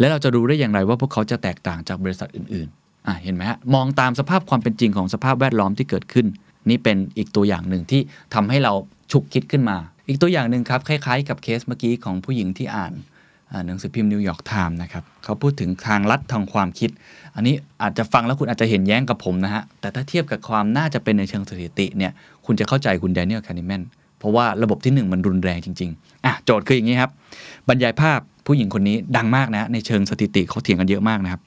[0.00, 6.26] แล้วเราจะรู้ได้อย่างไรว่าพวกเขาจะแตกต่างจากบริษัทอื่นๆอะเห็นไหมฮะมองตามสภาพความเป็นจริงของสภาพแวดล้อมที่เกิดขึ้น
[6.70, 8.00] นี่เป็นอีกตัวอย่างหนึ่งที่
[8.34, 8.72] ทำให้เรา
[9.12, 9.76] ฉุกคิดขึ้นมา
[10.08, 12.92] อีกตัวอย่างหนึ่งครับคล้ายๆ กับเคสเมื่อกี้ของผู้หญิงที่อ่าน
[13.66, 16.90] หนังสือพิมพ์ New York Times นะครับเขาพูดถึงทางลัดทางความคิด
[17.34, 22.12] อันนี้อาจจะฟังแล้วคุณอาจจะเห็นแย้งกับผมนะฮะ แต่ถ้าเทียบกับความน่าจะเป็นในเชิงสถิติเนี่ย
[22.46, 23.82] คุณจะเข้าใจคุณแดเนียลคาห์เนแมน
[24.18, 27.10] เพราะว่าระบบที่หนึ่งมันรุนแรงจริง ๆ อะ โจทย์คืออย่างนี้ครับ
[27.68, 31.42] บรรยายภาพ ผู้หญิงคนนี้ดังมากนะ ในเชิงสถิติเขาเถียงกันเยอะมากนะครับ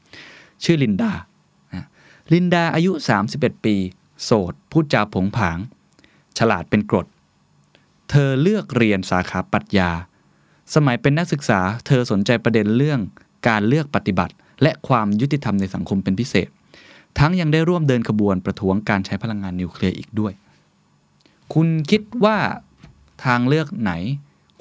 [0.63, 1.11] ชื่อลินดา
[2.33, 2.91] ลินดาอายุ
[3.29, 3.75] 31 ปี
[4.23, 5.57] โสด พูดจาโผงผาง
[6.37, 7.07] ฉลาดเป็นกรด
[8.09, 9.89] เธอเลือกเรียนสาขาปรัชญา
[10.75, 12.99] สมัยเป็นนักศึกษา เธอสนใจประเด็นเรื่อง
[13.47, 16.47] การเลือกปฏิบัติ และความยุติธรรมในสังคมเป็นพิเศษ
[17.19, 20.33] ทั้งยังได้ร่วมเดินขบวนประท้วงการใช้พลังงานนิวเคลียร์อีกด้วย
[21.53, 22.37] คุณคิดว่า
[23.25, 23.91] ทางเลือกไหน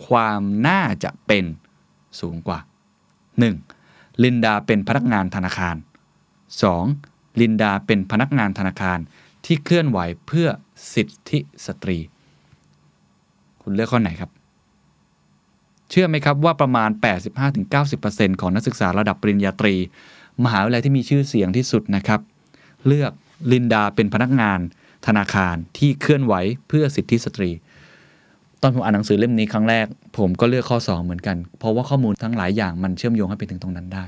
[0.07, 1.45] ความน่าจะเป็น
[2.21, 2.59] สูงกว่า
[3.41, 4.25] 1.
[4.25, 5.77] ลินดาเป็นพนักงานธนาคาร
[6.79, 7.41] 2.
[7.41, 8.99] ลินดาเป็นพนักงานธนาคาร
[9.45, 10.49] ที่เคลื่อนไหวเพื่อ
[10.95, 11.99] สิทธิสตรี
[13.63, 14.31] คุณเลือกข้อไหนครับ
[15.91, 16.91] เชื่อไหมครับว่าประมาณ
[17.71, 19.75] 85-90%ของนักศึกษาระดับปริญญาตรี
[20.45, 22.21] มหาวิทยาลัยที่มีชื่อเสียงที่สุดนะครับ
[22.87, 23.13] เลือก
[23.53, 24.59] ลินดาเป็นพนักงาน
[25.07, 26.35] ธนาคารที่เคลื่อนไหว
[26.69, 27.51] เพื่อสิทธิสตรี
[28.63, 29.87] ตอนผมอ่านหนังสือเล่มนี้ครั้งแรก
[30.19, 34.05] ผมก็เลือกข้อ 2 เหมือนกัน เพราะว่าข้อมูลทั้งหลายอย่างมันเชื่อมโยงให้ไปถึงตรงนั้นได้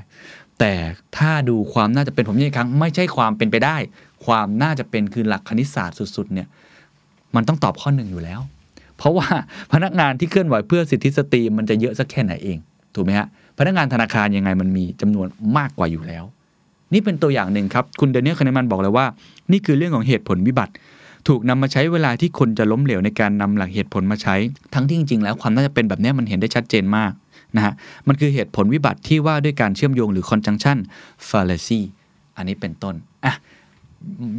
[0.59, 0.73] แต่
[1.17, 3.77] ถ้าดูความน่าจะเป็นผมย้ำอีกครั้ง ไม่ใช่ความเป็นไปได้
[4.25, 6.47] ความน่าจะเป็นคือหลักคณิตศาสตร์สุด ๆ เนี่ย
[7.35, 8.39] มันต้องตอบข้อหนึ่งอยู่แล้ว
[8.97, 9.27] เพราะว่า
[9.73, 12.57] พนักงานที่เคลื่อนไหวเพื่อสิทธิสตรีมันจะเยอะสักแค่ไหนเอง
[12.95, 16.23] ถูกไหมฮะพนักงานธนาคารยังไงมันมีจำนวนมากกว่าอยู่แล้ว
[16.93, 19.05] นี่เป็นตัวอย่างหนึ่งครับคุณแดเนียลคาห์เนแมนบอกเลยว่า
[19.51, 20.73] นี่คือเรื่องของเหตุผลวิบัติ
[21.27, 24.35] ถูกนำมาใช้เวลาที่คนจะล้มเหลวในการนำหลักเหตุผลมาใช้
[24.73, 27.11] ทั้งที่จริงๆ แล้วความน่าจะเป็นแบบนี้มันเห็นได้ชัดเจนมาก
[27.55, 27.73] นะฮะ
[28.07, 30.77] มันคือเหตุผลวิบัติที่ว่าด้วยการเชื่อมโยงหรือ conjunction
[31.29, 31.81] fallacy
[32.37, 33.35] อันนี้เป็นต้นอะ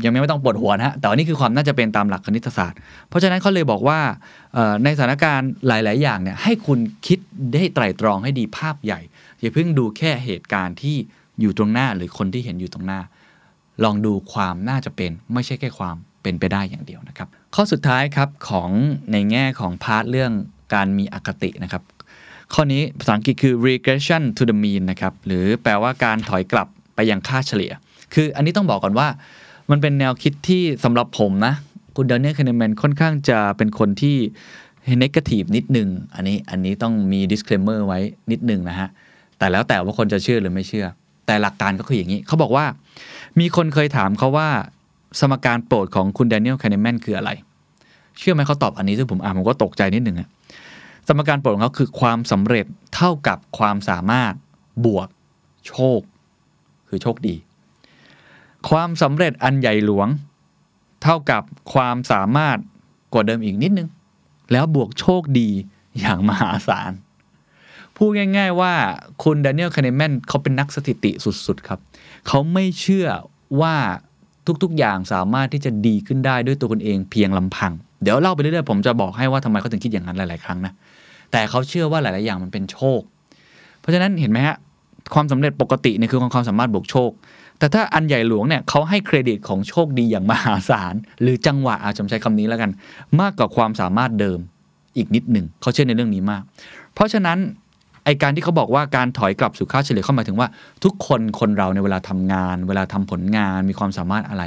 [0.05, 3.99] ยังไม่ต้องปวดหัวนะฮะ แต่ว่านี่คือความน่าจะเป็นตามหลักคณิตศาสตร์ เพราะฉะนั้นเขาเลยบอกว่า
[4.85, 7.18] ในสถานการณ์หลาย ๆ อย่างเนี่ยให้คุณคิด
[7.53, 9.01] ได้ไตร่ตรองให้ดีภาพใหญ่
[9.40, 10.96] อย่าเพิ่งดูแค่เหตุการณ์ที่
[11.40, 13.01] อยู่ตรงหน้าหรือคนที่เห็นอยู่ตรงหน้า
[13.85, 15.96] ลองดูความน่าจะเป็นไม่ใช่แค่ความ
[16.27, 18.71] เป็นไปได้อย่างเดียวนะครับ ข้อสุดท้ายครับของ
[19.12, 20.33] ในแง่ของพาร์ทเรื่อง
[20.75, 21.83] การมีอคตินะครับ
[22.55, 27.73] ข้อนี้ภาษาอังกฤษคือ regression to the mean นะครับ หรือแปลว่าการถอยกลับไปยังค่าเฉลี่ย
[28.15, 29.09] คืออันนี้ต้องบอกก่อนว่า
[29.71, 31.55] มันเป็นแนวคิดที่สำหรับผมนะ
[31.97, 34.17] คุณเดนเนียลค n นแมนค่อนข้างจะเป็นคนที่
[35.03, 37.99] negative นิดนึง อันนี้อันนี้ต้องมี disclaimer ไว้
[38.31, 38.89] นิดนึงนะฮะ
[39.39, 40.87] แต่แล้วแต่ว่าคนจะเชื่อหรือไม่เชื่อ
[41.27, 42.67] แต่หลักการก็คืออย่างนี้ เขาบอกว่า
[43.41, 44.49] มีคนเคยถามเขาว่า
[45.18, 47.31] สมการโปรดของคุณเดนเนียลแค n นแมนคืออะไร
[48.18, 50.29] เชื่อไหมเขาตอบอันนี้ซึ่งผมอ่านผมก็ตกใจนิดนึงอะ
[51.09, 54.33] สมการโปรดของเขาคือความสำเร็จเท่ากับความสามารถ
[54.85, 55.09] บวก
[55.66, 56.00] โชค
[56.88, 57.35] คือโชคดี
[58.68, 60.09] ความสำเร็จอันใหญ่หลวง
[61.02, 62.59] เท่ากับความสามารถ
[63.12, 63.88] กว่าเดิมอีกนิดนึง
[64.52, 65.48] แล้วบวกโชคดี
[65.98, 66.92] อย่างมหาศาล
[67.96, 68.74] พูดง่าย ๆ ว่า
[69.22, 71.11] คุณดานิเอลคาเนแมนเขาเป็นนักสถิติ
[71.46, 71.81] สุด ๆ ครับ
[72.26, 73.09] เขาไม่เชื่อ
[73.61, 73.76] ว่า
[74.63, 80.73] ทุกๆ อย่างสามารถที่จะดีขึ้นได้ด้วยตัวคนเองเพียงลำพัง เดี๋ยวเล่าไปเรื่อยๆผมจะบอกให้ว่าทำไมเขาถึงคิดอย่างนั้นหลายๆครั้งนะ
[81.33, 83.01] แต่เขาเชื่อว่าหลาย ๆ อย่างมันเป็นโชค
[83.81, 84.57] เพราะฉะนั้นเห็นไหมฮะ
[85.15, 87.11] ความสำเร็จปกติเนี่ยคือความสามารถบวกโชค
[87.59, 92.71] แต่ถ้าอันใหญ่หลวงเนี่ยเขาให้เครดิตของโชคดีอย่างมหาศาล หรือจังหวะอาจจะใช้คำนี้แล้วกัน
[93.21, 94.39] มากกว่าความสามารถเดิม
[94.97, 96.43] อีกนิดหนึ่งเขาเชื่อในเรื่องนี้มาก
[96.95, 97.39] เพราะฉะนั้น
[98.07, 100.49] ไอการที่เขาบอกว่าการถอยกลับสู่ค่าเฉลี่ยเข้าหมายถึงว่า
[100.85, 104.45] ทุกคนคนเราในเวลาทำงาน เวลาทำผลงานมีความสามารถอะไร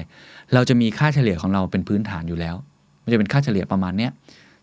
[0.53, 2.55] เราจะมีค่าเฉลี่ยของเราเป็นพื้นฐานอยู่แล้ว
[3.03, 4.11] มันจะเป็นค่าเฉลี่ยประมาณเนี้ย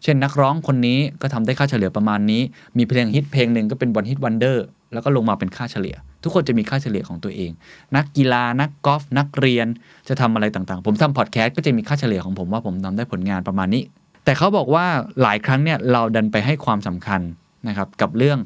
[0.02, 2.42] เช่นนักร้องคนนี้ก็ทำได้ค่าเฉลี่ยประมาณนี้
[2.78, 7.50] มีเพลงฮิตเพลงหนึ่งก็เป็นวันฮิตวันเดอร์แล้วก็ลงมาเป็นค่าเฉลี่ย ทุกคนจะมีค่าเฉลี่ยของตัวเอง
[7.96, 9.66] นักกีฬานักกอล์ฟนักเรียน
[10.08, 13.82] จะทำอะไรต่างๆ ผมทำพอดแคสต์ก็จะมีค่าเฉลี่ยของผมว่าผมทำได้ผลงานประมาณนี้
[14.24, 14.86] แต่เขาบอกว่า
[15.22, 17.20] หลายครั้งเนี่ยเราดันไปให้ความสำคัญ
[17.68, 18.38] นะครับกับเรื่อง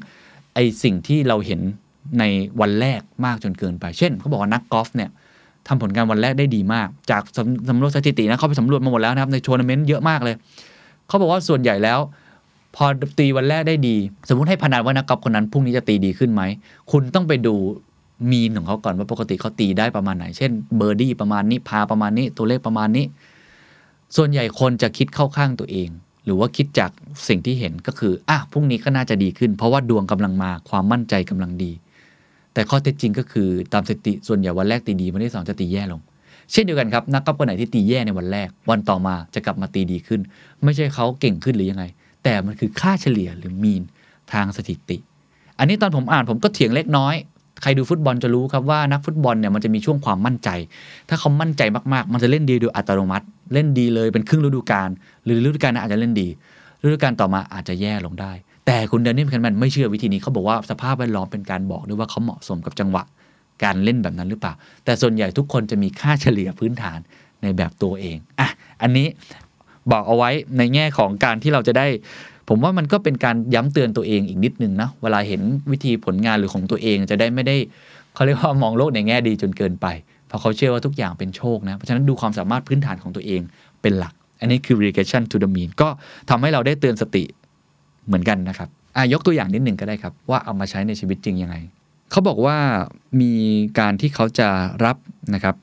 [0.53, 1.61] ไอ้สิ่งที่เราเห็น
[2.19, 2.23] ใน
[2.61, 5.09] วันแรกมากจนเกินไป เช่นเขาบอกว่านักกอล์ฟเนี่ย
[5.67, 7.23] ทำผลงานวันแรกได้ดีมาก จาก
[7.69, 10.35] สำรวจสถิตินะเขาไปสำรวจมาหมดแล้วนะครับในทัวร์นาเมนต์เยอะมากเลย
[11.07, 11.99] เขาบอกว่าส่วนใหญ่แล้ว
[12.75, 12.85] พอ
[13.19, 13.95] ตีวันแรกได้ดี
[14.29, 16.41] สมมุติให้พนันว่านักกอล์ฟคนนั้นพรุ่งนี้จะตีดีขึ้นไหม
[16.91, 17.55] คุณต้องไปดู
[18.31, 23.05] mean ของเขาก่อนว่าปกติเขาตีได้ประมาณไหน เช่นเบอร์ดี้ประมาณนี้ par ประมาณนี้ตัวเลขประมาณนี้
[24.15, 25.89] ส่วนใหญ่คนจะคิดเข้าข้างตัวเอง
[26.25, 26.91] หรือว่าคิดจาก
[27.27, 31.71] สิ่งที่เห็นก็คืออะพรุ่งนี้ก็น่าจะดีขึ้น เพราะว่าดวงกำลังมาความมั่นใจกำลังดี
[32.53, 36.01] แต่ข้อเท็จจริงก็คือตามสถิติส่วนใหญ่วันแรกตีดีวันที่สองจะตีแย่ลง
[36.51, 40.21] เช่นเดียวกันครับนักกอล์ฟคนไหนที่ตีแย่ในวันแรก วันต่อมาจะกลับมาตีดีขึ้น
[40.63, 41.83] ไม่ใช่เขาเก่งขึ้นหรือยังไง
[42.23, 43.81] แต่มันคือค่าเฉลี่ยหรือมีน
[44.33, 44.97] ทางสถิติ
[45.59, 47.15] อันนี้ตอนผมอ่านผมก็เถียงเล็กน้อย
[47.61, 50.49] ใครดูฟุตบอลจะรู้ครับว่านักฟุตบอลเนี่ยมันจะมีช่วงความมั่นใจ
[51.09, 51.61] ถ้าเขามั่นใจ
[51.93, 54.89] มากๆ มันจะเล่นดีโดยอัตโนมัติ เล่นดีเลยเป็นครึ่งฤดูกาล
[55.25, 56.27] หรือฤดูกาลอาจจะเล่นดี
[56.83, 58.31] ฤดูกาลต่อมาอาจจะแย่ลงได้
[58.65, 63.03] แต่คุณเดนนี่แคนแมนไม่เชื่อวิธีนี้เขาบอกว่าสภาพแวดล้อมเป็นการบอกด้วยว่าเขาเหมาะสมกับจังหวะ
[63.63, 64.53] การเล่นแบบนั้นหรือเปล่า
[64.85, 66.99] แต่ส่วนใหญ่ทุกคนจะมีค่าเฉลี่ยพื้นฐาน
[67.41, 68.49] ในแบบตัวเองอะ
[68.81, 69.07] อันนี้
[69.91, 71.87] บอกเอาไว้ในแง่ของการที่เราจะได้
[72.49, 77.55] ผมว่ามันก็เป็นการย้ำเตือนตัวเองอีกนิดนึงนะเวลาเห็นวิธีผลงานหรือของตัวเองจะได้ไม่ได้
[78.13, 79.87] เขาเรียกว่ามองโลกในแง่ดีจนเกินไป
[80.31, 83.41] เพราะเขาเชื่อว่าทุกอย่างเป็นโชคนะ เพราะฉะนั้นดูความสามารถพื้นฐานของตัวเอง
[83.81, 85.89] เป็นหลัก อันนี้คือ regression to the mean ก็
[86.29, 87.23] ทำให้เราได้เตือนสติ
[88.07, 91.55] เหมือนกันนะครับอะยกตัวอย่างนิดหนึ่งก็ได้ครับ ว่าเอามาใช้ในชีวิตจริงยังไง
[92.11, 92.57] เขาบอกว่า
[93.21, 93.33] มี
[93.79, 94.49] การที่เขาจะ
[94.85, 94.97] รับ
[95.33, 95.55] นะครับ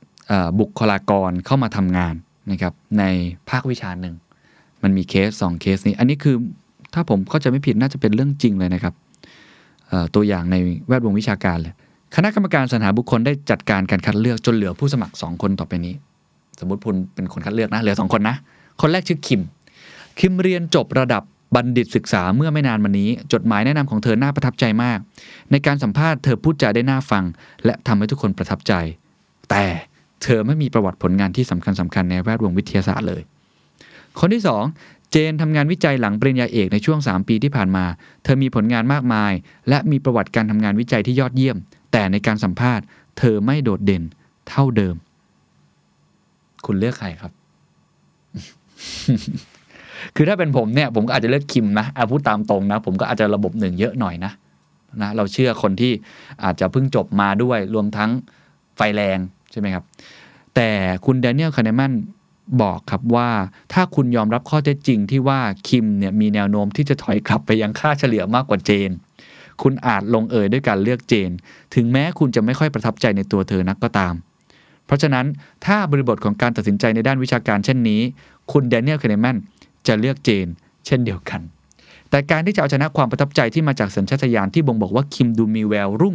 [0.60, 2.14] บุคลากรเข้ามาทำงาน
[2.52, 3.04] นะครับใน
[3.50, 4.14] ภาควิชาหนึ่ง
[4.82, 6.36] มันมีเคสสองเคสนี้ อันนี้คือ
[6.94, 8.94] ถ้าผมเข้าใจไม่ผิดน่าจะเป็นเรื่องจริงเลยนะครับ
[10.14, 10.56] ตัวอย่างใน
[10.88, 11.74] แวดวงวิชาการเลย
[12.16, 15.94] คณะกรรมการสรรหาบุคคลได้จัดการการคัดเลือกจนเหลือผู้สมัคร 2 คนต่อไปนี้
[16.60, 18.36] สมมติคุณเป็นคนคัดเลือกนะ เหลือ 2 คนนะ
[18.80, 19.42] คนแรกชื่อคิม
[20.18, 21.22] คิมเรียนจบระดับ
[21.54, 24.98] บัณฑิตศึกษาเมื่อไม่นานมานี้ จดหมายแนะนำของเธอน่าประทับใจมาก
[25.50, 27.24] ในการสัมภาษณ์เธอพูดจาได้น่าฟัง
[27.64, 28.72] และทำให้ทุกคนประทับใจ
[29.50, 29.64] แต่
[30.22, 33.22] เธอไม่มีประวัติผลงานที่สำคัญสำคัญในแวดวงวิทยาศาสตร์เลย
[34.18, 34.42] คนที่
[34.76, 37.84] 2 เจนทำงานวิจัยหลังปริญญาเอกในช่วง 3 ปีที่ผ่านมา
[38.24, 39.32] เธอมีผลงานมากมาย
[39.68, 41.56] และมีประวัติการทำงานวิจัยที่ยอดเยี่ยม
[41.92, 42.84] แต่ในการสัมภาษณ์
[43.18, 44.02] เธอไม่โดดเด่น
[44.48, 44.94] เท่าเดิม
[46.66, 47.32] คุณเลือกใครครับ
[50.14, 54.32] คือถ้าเป็นผมเนี่ย ผมก็อาจจะเลือกคิมนะอาพูดตามตรงนะ ผมก็อาจจะระบบหนึ่งเยอะหน่อยนะ
[55.02, 55.92] นะเราเชื่อคนที่
[56.44, 58.10] อาจจะเพิ่งจบมาด้วยรวมทั้ง
[58.76, 59.18] ไฟแรง
[59.50, 59.84] ใช่ไหมครับ
[60.54, 60.68] แต่
[61.04, 61.92] คุณแดเนียลคาเนมัน
[62.62, 63.28] บอกครับว่า
[63.72, 68.90] ถ้าคุณยอมรับข้อเท็จจริงที่ว่าคิมเนี่ยมีแนวโน้มที่จะถอยกลับไปยังค่าเฉลี่ยมากกว่าเจน
[69.62, 71.30] คุณอาจลงเอยด้วยการเลือกเจน
[71.74, 74.14] ถึงแม้คุณจะไม่ค่อยประทับใจในตัวเธอนักก็ตาม
[74.86, 75.26] เพราะฉะนั้น
[75.66, 78.00] ถ้าบริบทของการตัดสินใจในด้านวิชาการเช่นนี้
[78.52, 79.36] คุณแดเนียล คาห์เนแมน
[79.86, 80.46] จะเลือกเจน
[80.86, 81.40] เช่นเดียวกัน
[82.10, 86.14] แต่การที่จะเอาชนะความประทับใจที่มาจากสัญชาตญาณที่บ่งบอกว่าคิมดูมีแววรุ่ง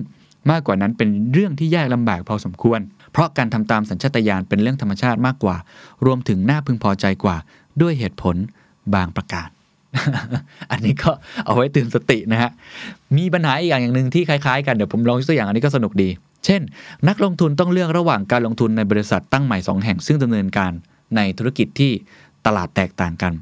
[0.51, 2.79] มากกว่านั้นเป็นเรื่องที่ยากลำบากพอสมควร
[3.11, 5.55] เพราะการทำตามสัญชาตญาณเป็นเรื่องธรรมชาติมากกว่า
[6.05, 7.37] รวมถึงน่าพึงพอใจกว่า
[7.81, 8.35] ด้วยเหตุผล
[8.95, 9.49] บางประการ
[10.71, 11.11] อันนี้ก็
[11.45, 12.51] เอาไว้ตือนสตินะฮะ
[13.17, 16.09] มีปัญหาอีกอย่างอย่างหนึ่งที่คล้ายๆ กันเดี๋ยวผมลองยกตัวอย่างอันนี้ก็สนุกดี
[16.45, 16.61] เช่น
[17.07, 20.71] นักลงทุนต้องเลือกระหว่างการลงทุนในบริษัทตั้งใหม่ 2 แห่งซึ่งดำเนินการ
[21.15, 21.91] ในธุรกิจที่
[22.45, 23.33] ตลาดแตกต่างกัน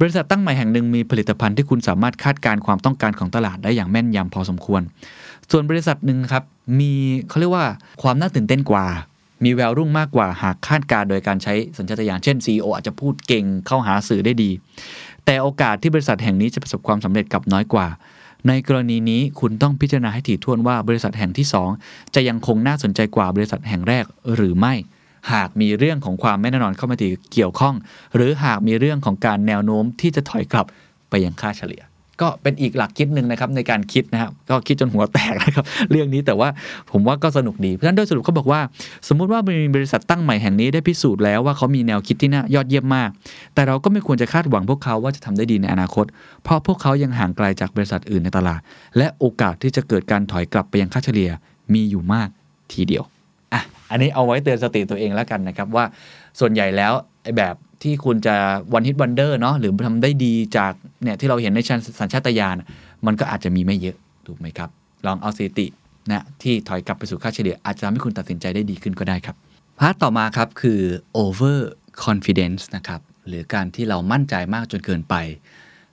[0.00, 4.82] บริษัทตั้งใหม่แห่งหนึ่งมีผลิตภัณฑ์ที่คุณสามารถคาดการณ์ความต้องการของตลาดได้อย่างแม่นยำพอสมควร
[5.50, 6.44] ส่วนบริษัทหนึ่งครับ
[6.80, 6.92] มี
[7.28, 7.66] เขาเรียกว่า
[8.02, 8.86] ความน่าตื่นเต้นกว่า
[9.44, 14.50] มีแววรุ่งมากกว่าหากคาดการณ์โดยการใช้สัญชาตญาณเช่น CEO อาจจะพูดเก่งเข้าหาสื่อได้ดี
[15.30, 17.86] แต่โอกาสที่บริษัทแห่งนี้จะประสบความสำเร็จกลับน้อยกว่า
[18.48, 21.46] ในกรณีนี้คุณต้องพิจารณาให้ถี่ถ้วนว่าบริษัทแห่งที่
[21.80, 24.74] 2 จะยังคงน่าสนใจกว่าบริษัทแห่งแรกหรือไม่
[25.32, 26.96] หากมีเรื่องของความไม่แน่นอนเข้ามา
[27.32, 27.74] เกี่ยวข้อง
[28.14, 30.66] หรือหากมีเรื่องของการแนวโน้มที่จะถอยกลับ
[31.10, 31.82] ไปยังค่าเฉลี่ย
[32.22, 36.48] ก็เป็นอีกหลักคิดหนึ่งนะครับในการคิดนะครับก็คิดจนหัวแตกนะครับเรื่องนี้แต่ว่า
[36.90, 38.60] ผมว่าก็สนุกดีเพราะฉะนั้นโดยสรุปเขาบอกว่า
[39.08, 43.10] สมมุติว่ามีบริษัทตั้งใหม่แห่งนี้ได้พิสูจน์แล้วว่าเขามีแนวคิดที่น่ายอดเยี่ยมมาก
[43.54, 46.06] แต่เราก็ไม่ควรจะคาดหวังพวกเขาว่าจะทำได้ดีในอนาคต
[46.44, 48.60] เพราะพวกเขายังห่างไกลจากบริษัทอื่นในตลาด
[48.96, 51.30] และโอกาสที่จะเกิดการถอยกลับไปยังค่าเฉลี่ย
[51.74, 52.28] มีอยู่มาก
[52.72, 53.04] ทีเดียว
[53.52, 55.84] อะอันนี้เอาไว้เตือนสติตัวเองแล้วกันนะครับว่า
[56.40, 58.36] ส่วนใหญ่แล้วไอ้แบบ ที่คุณจะ
[58.74, 62.56] one hit wonder เนาะหรือทำได้ดีจากเนี่ยที่เราเห็นในชั้นสัญชาตญาณ
[63.06, 64.70] มันก็อาจจะมีไม่เยอะถูกไหมครับ
[65.06, 65.66] ลองเอาสถิติ
[66.10, 69.36] นะที่ถอยกลับไปสู่ค่าเฉลี่ยอาจจะทำให้คุณตัดสินใจได้ดีขึ้นก็ได้ครับ
[69.78, 70.80] part ต่อมาครับคือ
[71.24, 71.58] over
[72.04, 75.14] confidence นะครับหรือการที่เรามั่นใจมากจนเกินไป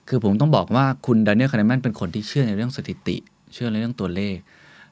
[0.08, 3.16] คือผมต้องบอกว่าคุณแดเนียลคาห์เนแมนเป็นคนที่เชื่อในเรื่องสถิติ
[3.54, 4.36] เชื่อในเรื่องตัวเลข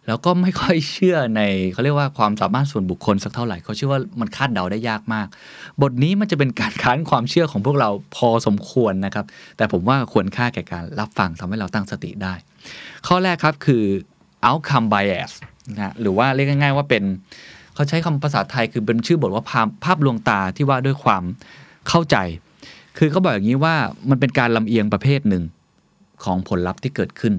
[0.06, 1.42] แล้วก็ไม่ค่อยเชื่อใน
[1.72, 5.26] เขาเรียกว่าความสามารถส่วนบุคคลสักเท่าไหร่เขาเชื่อว่ามันคาดเดาได้ยากมาก
[5.82, 12.34] บทนี้มันจะเป็นการค้านความเชื่อของพวกเราพอสมควรนะครับ แต่ผมว่าควรค่าแก่การรับฟังทำให้เราตั้งสติได้
[13.06, 13.84] ข้อแรกครับคือ
[14.46, 15.32] outcome bias
[15.74, 17.04] นะหรือว่าเรียกง่าย ๆ ว่าเป็น
[17.74, 21.22] เขาใช้คำภาษาไทยคือเป็นชื่อบทว่าภาพภาพลวงตาที่ว่าด้วยความ
[21.88, 22.16] เข้าใจ
[22.98, 23.74] คือเขาบอกอย่างนี้ว่า
[24.10, 25.44] มันเป็นการลำเอียงประเภทหนึ่ง
[26.24, 27.34] ของผลลัพธ์ที่เกิดขึ้น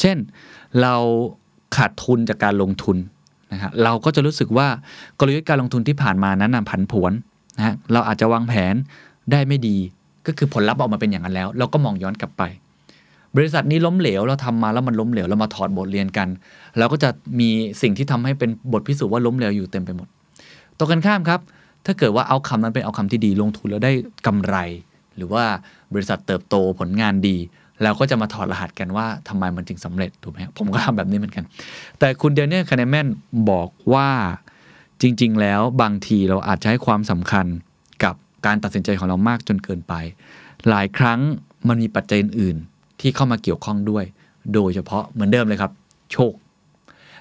[0.00, 0.16] เช่น
[0.80, 0.94] เรา
[1.76, 2.96] ขาดทุนจากการลงทุน
[3.52, 4.66] นะฮะเราก็จะรู้สึกว่า
[5.18, 7.12] กลยุทธ์การลงทุนที่ผ่านมานั้นผันผวน
[7.56, 8.74] นะฮะเราอาจจะวางแผน
[9.32, 9.76] ได้ไม่ดี
[10.26, 12.42] ก็คือผลลัพธ์ออกมาเป็นอย่างนั้นแล้ว เราก็มองย้อนกลับไป
[13.36, 16.28] บริษัทนี้ล้มเหลวเราทำมาแล้วมันล้มเหลวเรามาถอดบทเรียนกัน
[16.78, 17.08] เราก็จะ
[17.40, 17.48] มี
[17.82, 20.08] สิ่งที่ทำให้เป็นบทพิสูจน์ว่าล้มเหลวอยู่เต็มไปหมด
[20.78, 21.40] ตรงกันข้ามครับ
[21.86, 23.92] ถ้าเกิดว่าเอาคำนั้นเป็นเอาคำที่ดีลงทุนแล้วได้
[24.26, 24.56] กำไร
[25.16, 25.44] หรือว่า
[25.94, 27.36] บริษัทเติบโตผลงานดี
[27.84, 31.44] เราก็จะมาถอดรหัสกันว่าทำไมมันจึงสำเร็จถูกไหมผมก็ทำแบบนี้เหมือนกัน
[31.98, 33.06] แต่คุณเดนเนียลคานแมน
[33.50, 34.08] บอกว่า
[35.02, 37.46] จริง ๆ แล้วบางทีเราอาจจะให้ความสำคัญ
[38.04, 38.14] กับ
[38.46, 39.94] การตัดสินใจของเรามากจนเกินไป
[40.68, 41.20] หลายครั้ง
[41.68, 44.04] มันมีปัจจัยอื่นๆที่เข้ามาเกี่ยวข้องด้วย
[44.54, 45.72] โดยเฉพาะเหมือนเดิมเลยครับ
[46.12, 46.32] โชค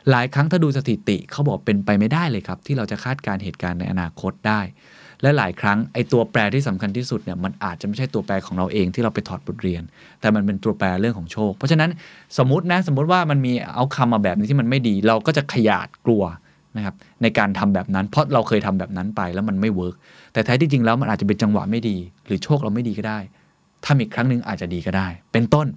[0.09, 4.61] หลายครั้งถ้าดูสถิติเขาบอกเป็นไปไม่ได้เลยครับ ที่เราจะคาดการณ์เหตุการณ์ในอนาคตได้
[5.21, 9.83] และหลายครั้งไอ้ตัวแปรที่สำคัญที่สุดเนี่ยมันอาจจะไม่ใช่ตัวแปรของเราเองที่เราไปถอดบทเรียน
[10.21, 11.89] แต่มันเป็นตัวแปรเรื่องของโชค เพราะฉะนั้น
[12.37, 16.23] สมมตินะสมมติว่ามันมี outcome มาแบบนี้ที่มันไม่ดี เราก็จะขยาดกลัว
[16.77, 19.95] นะครับในการทำแบบนั้น เพราะเราเคยทำแบบนั้นไปแล้วมันไม่ work
[20.33, 23.19] แต่แท้ที่จริงแล้วมันอาจจะเป็นจังหวะไม่ดี หรือโชคเราไม่ดีก็ได้
[23.85, 25.67] ทำอีกครั้งหนึ่งอาจจะดีก็ได้ เป็นต้น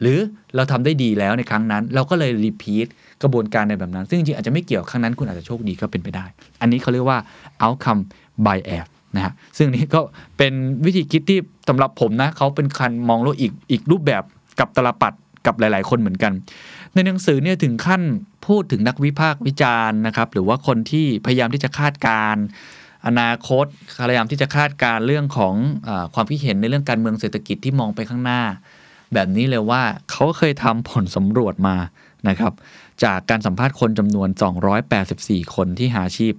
[0.00, 0.18] หรือ
[0.56, 2.86] เราทำได้ดีแล้วในครั้งนั้น เราก็เลย repeat
[3.22, 6.26] กระบวนการในแบบนั้น ซึ่งจริงอาจจะไม่เกี่ยวครั้งนั้นคุณอาจจะโชคดีก็เป็นไปได้
[6.60, 7.18] อันนี้เขาเรียกว่า
[7.64, 8.02] outcome
[8.44, 10.00] bias นะฮะซึ่งนี้ก็
[10.38, 10.52] เป็น
[10.84, 14.22] วิธีคิดที่สำหรับผมนะเขาเป็นคันมองโลกอีกอีกรูปแบบ
[14.60, 15.12] กับตลปัด
[15.46, 16.32] กับหลาย ๆ คนเหมือนกัน
[16.94, 18.02] ในหนังสือเนี่ยถึงขั้น
[18.46, 22.42] พูดถึงนักวิพากษ์วิจารณ์นะครับ หรือว่าคนที่พยายามที่จะคาดการณ์
[23.06, 23.66] อนาคต
[24.08, 25.54] พยายามที่จะคาดการณ์เรื่องของ
[25.88, 28.42] อความคิดเห็นในเรื่องการเมืองเศรษฐกิจที่มองไปข้างหน้า
[29.14, 31.76] แบบนี้เลยว่าเขาเคยทำผลสำรวจมา
[32.28, 32.52] นะครับ
[33.04, 34.28] จากการสัมภาษณ์คนจำนวน
[34.92, 36.34] 284 คนที่หาชีพ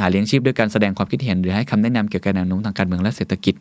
[0.00, 3.54] หาเลี้ยงชีพด้วยการแสดงความคิดเห็น หรือให้คำแนะนำเกี่ยวกับแนวโน้มทางการเมืองและเศรษฐกิจ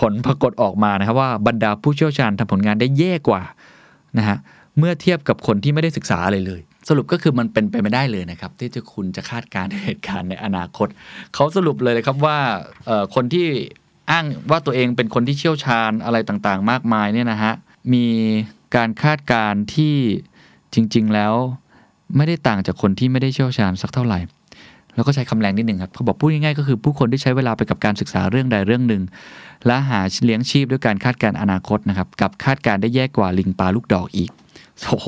[0.00, 3.42] ผลปรากฏออกมานะครับว่าบรรดาผู้เชี่ยวชาญทำผลงานได้แย่กว่า
[4.18, 4.36] นะฮะ
[4.78, 10.88] เมื่อเทียบกับคนที่ไม่ได้ศึกษาอะไรเลย สรุปก็คือมันเป็นไปไม่ได้เลยนะครับ ที่จะคุณจะคาดการณ์เหตุการณ์ในอนาคต
[11.34, 12.38] เขาสรุปเลยนะครับว่า
[13.14, 13.46] คนที่
[14.10, 17.52] อ้างว่าตัวเองเป็นคนที่เชี่ยวชาญอะไรต่างๆ มากมายเนี่ยนะฮะ
[17.92, 18.06] มี
[18.76, 19.94] การคาดการณ์ที่
[20.74, 21.34] จริง ๆ แล้ว
[22.16, 24.18] ไม่ได้ต่างจากคนที่ไม่ได้เชี่ยวชาญสักเท่าไหร่
[24.96, 29.02] แล้วก็ใช้คำแรงนิดหนึ่งครับเขาบอกพูดง่ายๆก็คือผู้คนที่ใช้เวลาไปกับการศึกษาเรื่องใดเรื่องหนึ่ง
[29.66, 34.30] และหาเลี้ยงชีพด้วยการคาดการณ์อนาคตนะครับกับคาดการณ์ได้แย่กว่าลิงปลาลูกดอกอีก
[34.88, 35.06] โอ้โห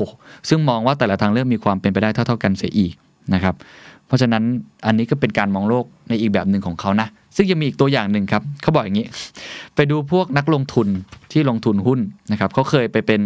[0.49, 2.93] ซึ่งมองว่าแต่ละทางเลือกมีความเป็นไปได้เท่า ๆ กันเสียอีก
[3.33, 3.55] นะครับ
[4.07, 4.43] เพราะฉะนั้น
[4.85, 9.07] อันนี้ก็เป็นการมองโลกในอีกแบบหนึ่งของเขานะ ซึ่งยังมีอีกตัวอย่างหนึ่งครับเขาบอกอย่างนี้
[9.75, 10.87] ไปดูพวกนักลงทุน
[11.31, 11.99] ที่ลงทุนหุ้น
[12.31, 13.21] นะครับเขาเคยไปเป็น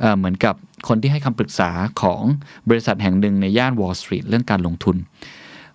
[0.00, 0.54] เหมือนกับ
[0.88, 1.70] คนที่ให้คำปรึกษา
[2.02, 2.20] ของ
[2.68, 4.96] บริษัทแห่งหนึ่งในย่านวอลล์สตรีทเรื่องการลงทุน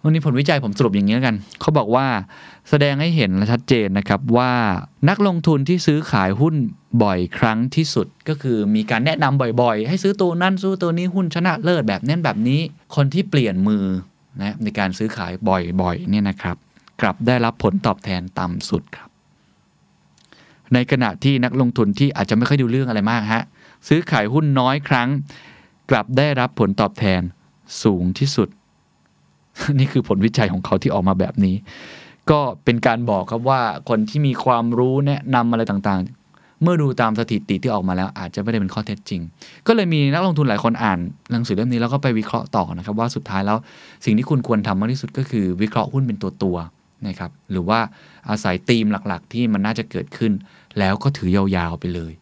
[0.06, 2.08] วันนี้ผลวิจัยผมสรุปอย่างนี้แล้วกันเขาบอกว่า
[2.70, 4.52] แสดงให้เห็นและชัดเจนนะครับว่า
[5.10, 6.56] นักลงทุนที่ซื้อขายหุ้น
[7.04, 12.60] บ่อยครั้งที่สุด ก็คือมีการแนะนำบ่อยๆ ให้ซื้อตัวนั้นซื้อตัวนี้หุ้นชนะเลิศแบบนั้นแบบนี้
[12.96, 13.86] คนที่เปลี่ยนมือ
[14.42, 16.58] นะในการซื้อขายบ่อยๆเนี่ยนะครับ
[17.02, 19.10] กลับได้รับผลตอบแทนต่ำสุดครับ
[20.74, 23.44] ในขณะที่นักลงทุนที่อาจจะไม่ค่อยดูเรื่องอะไรมากฮะ
[23.88, 25.10] ซื้อขายหุ้นน้อยครั้ง
[25.90, 27.22] กลับได้รับผลตอบแทน
[27.84, 28.50] สูงที่สุด
[29.80, 31.56] นี่คือผลวิจัยของเขาที่ออกมาแบบนี้
[32.32, 39.22] ก็เป็นการบอกครับว่าคนที่มีความรู้แนะนำอะไรต่างๆ เมื่อดูตามสถิติที่ออกมาแล้ว อาจจะไม่ได้เป็นข้อเท็จจริง
[39.68, 41.00] ก็เลยมีนักลงทุนหลายคนอ่าน
[41.32, 43.58] หนังสือเล่มนี้แล้วก็ไปวิเคราะห์ต่อนะครับ ว่าสุดท้ายแล้ว
[44.06, 46.58] สิ่งที่คุณควรทำมากที่สุดก็คือ วิเคราะห์หุ้นเป็นตัวตัว
[47.08, 47.80] นะครับหรือว่า
[48.30, 50.32] อาศัยธีมหลักๆ ที่มันน่าจะเกิดขึ้น
[50.80, 52.14] แล้วก็ถือยาวๆไปเลย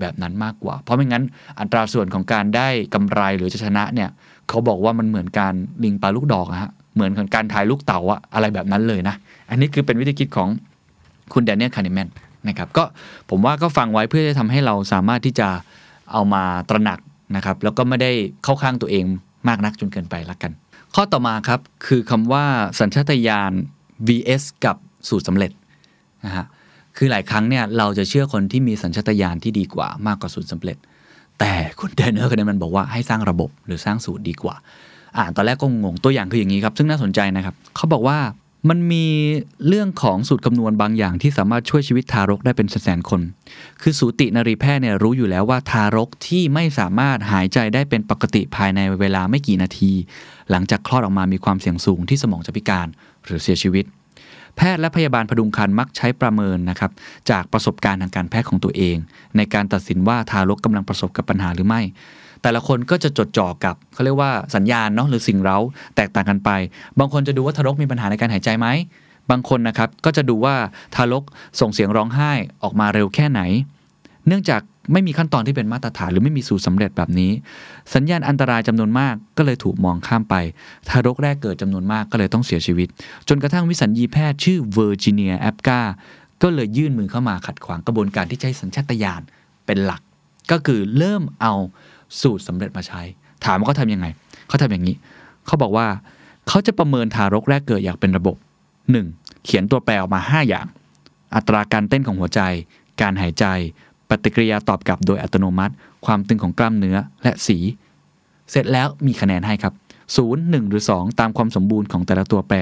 [0.00, 1.24] แบบนั้นมากกว่า เพราะไม่งั้น
[1.60, 4.08] อัตราส่วนของการได้กำไรหรือจะชนะเนี่ย
[4.48, 9.14] เขาบอกว่ามันเหมือนการลิงปลาลูกดอกอะฮะเหมือนกับการทายลูกเต๋าอะอะไรแบบนั้นเลยนะ
[9.50, 10.48] อันนี้คือเป็นวิธีคิดของ
[11.32, 12.08] คุณแดเนียลคาร์เนแมน
[12.48, 12.84] นะครับก็
[13.30, 15.48] ผมว่าก็ฟังไว้เพื่อจะทำให้เราสามารถที่จะ
[16.12, 16.98] เอามาตระหนัก
[17.36, 18.10] นะครับ แล้วก็ไม่ได้
[18.44, 19.04] เข้าข้างตัวเอง
[19.48, 20.52] มากนักจนเกินไปละกัน
[20.94, 22.44] ข้อต่อมาครับ คือคำว่า
[22.78, 23.52] สัญชาตญาณ
[24.08, 24.76] vs กับ
[25.08, 25.52] สูตรสำเร็จ
[26.24, 26.46] นะฮะ
[26.96, 30.76] คือหลายครั้งเนี่ยเราจะเชื่อคนที่มีสัญชาตญาณที่ดีกว่ามากกว่าสูตรสำเร็จ
[31.40, 34.56] แต่คุณแดนเนอร์คนนี้มันบอกว่าให้สร้างระบบหรือสร้างสูตรดีกว่า
[35.16, 38.18] อ่านตอนแรกก็งงตัวอย่างคืออย่างนี้ครับ ซึ่งน่าสนใจนะครับ เขาบอกว่า
[38.68, 39.06] มันมี
[39.68, 43.20] เรื่องของสูตรคำนวณบางอย่างที่สามารถช่วยชีวิตทารกได้เป็นแสนคน
[43.82, 49.92] คือสูตินรีแพทย์เนี่ยรู้อยู่แล้วว่าทารกที่ไม่สามารถหายใจได้เป็นปกติภายในเวลาไม่กี่นาที
[50.50, 52.88] หลังจากคลอดออกมามีความเสี่ยงสูงที่สมองจะพิการ
[53.24, 53.84] หรือเสียชีวิต
[54.58, 56.90] แพทย์และพยาบาลพดุงครรภ์มักใช้ประเมินนะครับ
[57.30, 58.96] จากประสบการณ์ทางการแพทย์ของตัวเอง
[59.36, 61.80] ในการตัดสินว่าทารกกำลังประสบกับปัญหาหรือไม่
[62.42, 65.58] แต่ละคนก็จะจดจ่อกับเขาเรียกว่าสัญญาณเนาะหรือสิ่งเร้า
[65.96, 66.50] แตกต่างกันไป
[66.98, 68.66] บางคนจะดูว่าทารกมีปัญหาในการหายใจไหม
[69.30, 70.54] บางคนนะครับก็จะดูว่า
[70.94, 71.24] ทารก
[71.60, 73.40] ส่งเสียงร้องไห้ออกมาเร็วแค่ไหน
[74.28, 74.60] เนื่องจาก
[74.92, 77.32] ไม่มีขั้นตอนที่เป็นมาตรฐานหรือไม่มีสูตรสำเร็จแบบนี้
[77.94, 80.34] สัญญาณอันตรายจำนวนมากก็เลยถูกมองข้ามไป
[80.88, 82.88] ทารกแรกเกิดจำนวนมากก็เลยต้องเสียชีวิต
[83.28, 85.80] จนกระทั่งวิสัญญีแพทย์ชื่อเวอร์จิเนียแอปกา
[86.42, 89.22] ก็เลยยื่นมือเข้ามาขัดขวางกระบวนการที่ใช้สัญชาตญาณ
[89.66, 90.00] เป็นหลัก
[90.50, 91.54] ก็คือเริ่มเอา
[92.20, 93.02] สูตรสำเร็จมาใช้
[93.44, 94.06] ถามว่าเขาทำยังไง
[94.48, 94.96] เขาทำอย่างนี้
[95.46, 95.86] เขาบอกว่า
[96.48, 98.36] เขาจะประเมินทารกแรกเกิดอย่างเป็นระบบ
[98.88, 99.44] 1.
[99.44, 100.66] เขียนตัวแปรออกมา 5 อย่าง
[101.34, 102.40] อัตราการเต้นของหัวใจ
[103.00, 103.46] การหายใจ
[104.10, 105.74] ปฏิกิริยาตอบกลับโดยอัตโนมัติ
[106.06, 107.58] ความตึงของกล้ามเนื้อและสี
[108.50, 109.74] เสร็จแล้วมีคะแนนให้ครับ
[110.16, 112.56] 0 1 หรือ 2 ตามความสมบูรณ์ของแต่ละตัวแปร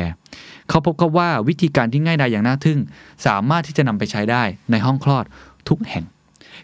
[0.68, 2.78] เขาพบกับว่าวิธีการที่ง่ายดายอย่างน่าทึ่ง
[3.26, 5.24] สามารถที่จะนำไปใช้ได้ในห้องคลอด
[5.68, 6.04] ทุกแห่ง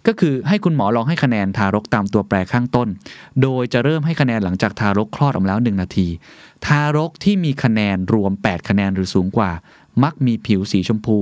[0.06, 2.88] ก็คือให้คุณหมอลองให้คะแนนทารกตามตัวแปรข้างต้น
[3.42, 6.08] โดยจะเริ่มให้คะแนนหลังจากทารกคลอดออกมาแล้ว 1 นาที
[6.66, 9.50] ทารกที่มีคะแนนรวม 8 คะแนนหรือสูงกว่า
[10.02, 11.18] มักมีผิวสีชมพู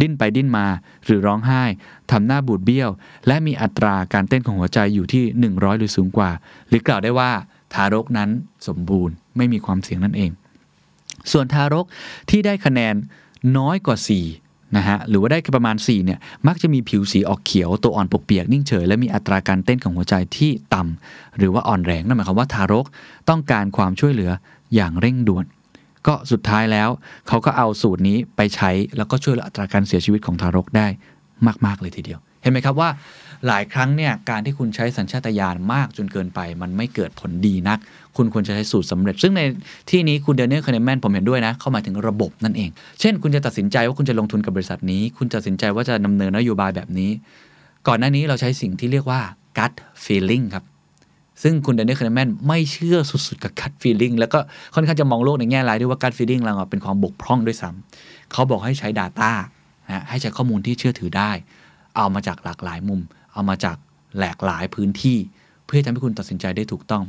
[0.00, 0.66] ดิ้นไปดิ้นมา
[1.04, 1.62] หรือร้องไห้
[2.10, 2.90] ทำหน้าบูดเบี้ยว
[3.26, 5.24] และมีอัตราการเต้นของหัวใจอยู่ที่
[5.54, 6.30] 100 หรือสูงกว่า
[6.68, 7.30] หรือกล่าวได้ว่า
[7.74, 8.30] ทารกนั้น
[8.68, 10.30] สมบูรณ์ไม่มีความเสี่ยงนั่นเอง
[11.32, 11.86] ส่วนทารก
[12.30, 12.94] ที่ได้คะแนน
[13.58, 13.96] น้อยกว่า
[14.36, 22.86] 4 นะฮะ หรือว่าได้ประมาณ 4 เนี่ย มักจะมีผิวสีออกเขียว ตัวอ่อนปกเปียกนิ่งเฉย และมีอัตราการเต้นของหัวใจที่ต่ำหรือว่าอ่อนแรง นั่นหมายความว่าทารก
[23.28, 24.30] ต้องการความช่วยเหลือ
[24.74, 25.44] อย่างเร่งด่วน
[26.06, 26.88] ก็สุดท้ายแล้ว
[27.28, 30.86] เขาก็เอาสูตรนี้ไปใช้แล้วก็ช่วยลดอัตราการเสียชีวิตของทารกได้
[31.66, 32.90] มาก ๆ เลยทีเดียว เห็นไหมครับว่า
[33.46, 37.78] หลายครั้งเนี่ยการที่คุณใช้สัญชาตญาณมากจนเกินไป มันไม่เกิดผลดีนัก
[38.16, 39.40] คุณควรจะใช้สูตรสำเร็จ ซึ่งใน
[39.90, 47.10] ที่นี้คุณแดเนียลคาห์เนแมนผมเห็นด้วยนะ เขาหมายถึงระบบนั่นเอง เช่น คุณจะตัดสินใจว่าคุณจะลงทุนกับบริษัทนี้ คุณจะตัดสินใจว่าจะดำเนินนโยบายแบบนี้
[47.88, 49.20] ก่อนหน้านี้เราใช้สิ่งที่เรียกว่า
[49.58, 49.72] gut
[50.04, 50.64] feeling ครับ
[51.42, 54.38] ซึ่งคุณเดนนียลคาร์แมนไม่เชื่อสุดๆกับ gut feeling แล้วก็
[54.74, 59.32] ค่อนข้างจะมองโลกในแง่ร้ายด้วยว่า gut feeling เราเป็นความบกพร่องด้วยซ้ำเขาบอกให้ใช้ Data
[59.86, 61.30] นะให้ใช้ข้อมูลที่เชื่อถือได้
[61.96, 63.00] เอามาจากหลากหลายมุม
[63.32, 63.76] เอามาจาก
[64.18, 65.18] หลากหลายพื้นที่
[65.64, 67.02] เพื่อทำให้คุณตัดสินใจได้ถูกต้อง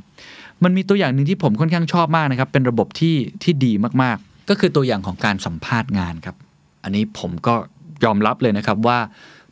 [0.64, 6.36] มันมีตัวอย่างหนึ่งที่ผมค่อนข้างชอบมากนะครับ เป็นระบบที่ที่ดีมากๆ ก็คือตัวอย่างของการสัมภาษณ์งานครับ
[6.84, 7.56] อันนี้ผมก็
[8.04, 9.00] ยอมรับเลยนะครับว่า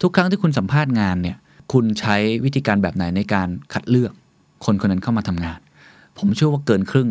[0.02, 1.38] ทุกครั้งที่คุณสัมภาษณ์งานเนี่ย
[1.74, 2.16] คุณใช้
[2.46, 4.14] วิธีการแบบไหนในการคัดเลือก
[4.66, 5.60] คนคนนั้นเข้ามาทำงาน
[6.18, 7.10] ผมเชื่อว่าเกินครึ่ง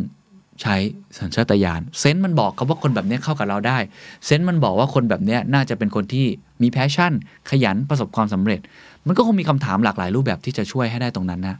[0.62, 0.76] ใช้
[1.18, 3.78] สัญชาตญาณ sense มันบอกครับว่าคนแบบนี้เข้ากับเราได้
[4.26, 6.26] sense มันบอกว่าคนแบบนี้น่าจะเป็นคนที่
[6.62, 7.12] มี passion
[7.50, 8.60] ขยันประสบความสำเร็จ
[9.06, 11.56] มันก็คงมีคำถามหลากหลายรูปแบบที่จะช่วยให้ได้ตรงนั้นนะ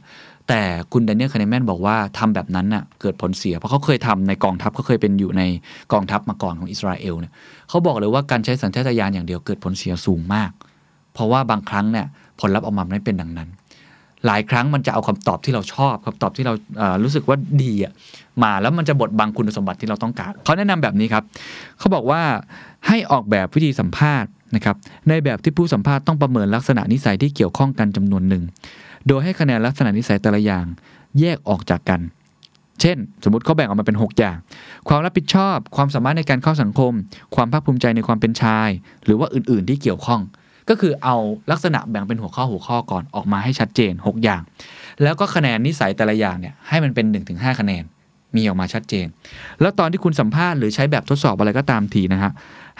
[0.47, 0.61] แต่
[0.93, 5.43] คุณแดเนียลคาร์เนแมนบอกว่าทำแบบนั้นน่ะเกิดผลเสีย เพราะเขาเคยทำในกองทัพเขาเคยเป็นอยู่ใน
[5.93, 7.33] กองทัพมาก่อนของอิสราเอลเนี่ย
[7.69, 10.51] เขาบอกเลยว่าการใช้สัญชาตญาณอย่างเดียวเกิดผลเสียสูงมาก
[11.13, 12.07] เพราะว่าบางครั้งเนี่ย
[12.39, 13.49] ผลลัพธ์ออกมาไม่เป็นดังนั้น
[14.25, 17.93] หลายครั้งมันจะเอาคำตอบที่เราชอบคำตอบที่เราเอ่อรู้สึกว่าดีอะ
[18.43, 21.23] มาแล้วมันจะบดบังคุณสมบัติที่เราต้องการเขาแนะนำแบบนี้ครับ
[21.79, 22.21] เขาบอกว่า
[22.87, 24.75] ให้ออกแบบวิธีสัมภาษณ์นะครับ
[25.09, 28.43] ในแบบที่ผู้สัมภาษณ์ต้องประเมินลักษณะนิสัยที่เกี่ยวข้องกันจำนวนหนึ่ง
[29.07, 30.65] โดยให้คะแนนลักษณะนิสัยแต่ละอย่าง
[31.19, 32.01] แยกออกจากกัน
[32.81, 34.37] เช่น สมมติเขาแบ่งออกมาเป็น 6 อย่าง
[34.87, 36.91] ความรับผิดชอบ ความสามารถในการเข้าสังคม
[37.35, 38.69] ความภาคภูมิใจในความเป็นชาย
[39.05, 40.21] หรือว่าอื่น ๆ ที่เกี่ยวข้อง
[40.71, 41.15] ก็คือเอา
[41.51, 44.41] ลักษณะแบ่งเป็นหัวข้อหัวข้อก่อนออกมาให้ชัดเจน 6 อย่าง
[45.03, 47.83] แล้วก็คะแนนนิสัยแต่ละอย่างเนี่ยให้มันเป็น 1-5 คะแนน
[48.35, 49.05] มีออกมาชัดเจน
[49.61, 52.31] แล้วตอนที่คุณสัมภาษณ์หรือใช้แบบทดสอบอะไรก็ตามทีนะฮะ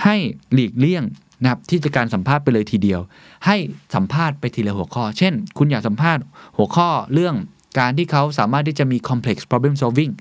[0.04, 0.16] ให้
[0.54, 1.04] หลีกเลี่ยง
[1.42, 3.00] นะครับที่จะการสัมภาษณ์ไปเลยทีเดียว
[3.46, 3.56] ให้
[3.96, 6.24] สัมภาษณ์ไปทีละหัวข้อ เช่น คุณอยากสัมภาษณ์
[6.58, 7.36] หัวข้อเรื่อง
[7.80, 10.12] การที่เขาสามารถที่จะมี complex problem solving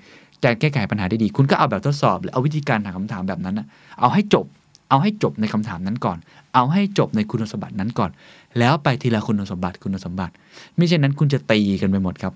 [0.45, 3.66] การแก้ไขปัญหาได้ดี คุณก็เอาแบบทดสอบหรือเอาวิธีการถามคำถามแบบนั้นนะ
[4.01, 4.47] เอาให้จบ
[4.91, 6.18] เอาให้จบในคำถามนั้นก่อน
[6.55, 8.11] เอาให้จบในคุณสมบัตินั้นก่อน
[8.59, 10.32] แล้วไปทีละคุณสมบัติคุณสมบัติ
[10.76, 12.34] ไม่เช่นนั้นคุณจะตีกันไปหมดครับ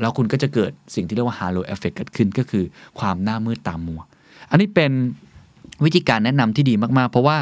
[0.00, 2.64] แล้วคุณก็จะเกิดสิ่งที่เรียกว่า halo effect เกิดขึ้นก็คือ
[2.98, 4.00] ความหน้ามืดตามมัว
[4.50, 4.92] อันนี้เป็น
[5.84, 7.38] วิธีการแนะนำที่ดีมาก ๆ เพราะว่า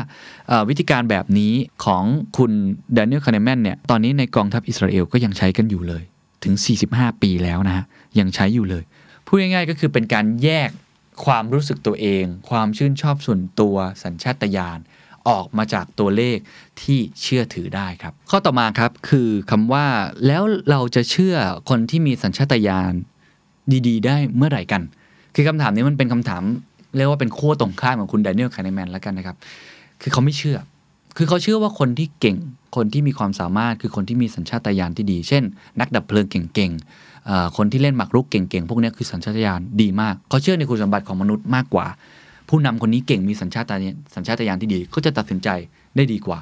[0.69, 1.53] วิธีการแบบนี้
[1.85, 2.03] ของ
[2.37, 2.53] คุณ
[2.97, 6.03] ด a น i e l คา n นแมนเนี่ย ตอนนี้ในกองทัพอิสราเอลก็ยังใช้กันอยู่เลย
[6.45, 6.55] ถึง
[6.89, 7.85] 45 ปีแล้วนะฮะ
[8.19, 8.85] ยังใช้อยู่เลย
[9.27, 10.71] พูดง่ายๆก็คือเป็นการแยก
[11.25, 14.79] ความรู้สึกตัวเอง ความชื่นชอบส่วนตัวสัญชาตญาณ
[15.29, 16.39] ออกมาจากตัวเลข
[16.83, 19.87] ที่เชื่อถือได้ครับ ข้อต่อมาครับคือคำว่า
[20.27, 21.37] แล้วเราจะเชื่อ
[21.71, 22.93] คนที่มีสัญชาตญาณ
[23.87, 24.83] ดีๆ ได้เมื่อไหร่กัน
[25.35, 26.43] คือคำถามนี้มันเป็นคำถาม
[26.97, 29.37] เรียกว่าเป็นขั้วตรงข้ามของคุณแดเนียลคาร์เนแมนแล้วกันนะครับ
[30.03, 30.59] คือเขาไม่เชื่อ
[31.17, 32.37] คือเขาเชื่อว่าคนที่เก่ง
[32.77, 35.43] คนที่มีความสามารถคือคนที่มีสัญชาตญาณที่ดี เช่น
[35.81, 37.10] นักดับเพลิงเก่งๆ
[37.57, 41.87] คนที่เล่นหมากรุกเก่งๆ พวกนี้คือสัญชาตญาณดีมากเขาเชื่อในคุณสมบัติของมนุษย์มากกว่า
[42.49, 45.49] ผู้นำคนนี้เก่งมีสัญชาตญาณสัญชาตญาณที่ดีเขาจะตัดสินใจ
[45.97, 46.39] ได้ดีกว่า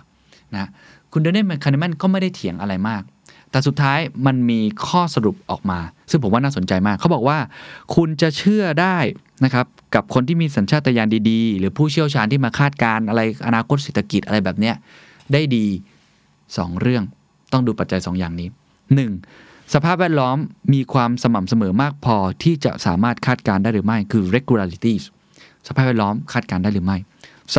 [0.55, 0.69] นะ
[1.13, 3.03] คุณแดเนียลคาร์เนแมนก็ไม่ได้เถียงอะไรมาก
[3.51, 7.39] แต่สุดท้ายมันมีข้อสรุปออกมา ซึ่งผมว่าน่าสนใจมาก เขาบอกว่า
[7.95, 8.97] คุณจะเชื่อได้
[9.45, 14.75] นะครับกับคนที่มีสัญชาตญาณดีๆ หรือผู้เชี่ยวชาญที่มาคาดการณ์อะไรอนาคตเศรษฐกิจอะไรแบบเนี้ย
[15.33, 15.67] ได้ดี
[16.23, 17.05] 2 เรื่อง
[17.53, 18.49] ต้องดูปัจจัย 2 อย่างนี้
[18.97, 19.48] 1.
[19.75, 20.37] สภาพแวดล้อม
[20.73, 25.05] มีความสม่ำเสมอมากพอที่จะสามารถคาดการได้หรือไม่ คือ regularities
[25.69, 26.97] สภาพแวดล้อมคาดการได้หรือไม่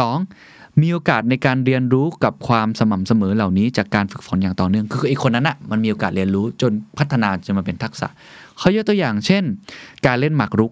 [0.10, 0.82] 2.
[0.82, 8.08] มีโอกาสในการเรียนรู้กับความสม่ำเสมอเหล่านี้จากการฝึกฝนอย่างต่อเนื่อง คือไอ้คนนั้นอะมันมีโอกาสเรียนรู้จนพัฒนาจนมาเป็นทักษะ
[8.60, 9.44] เขายกตัวอย่างเช่น
[10.06, 10.72] การเล่นหมากรุก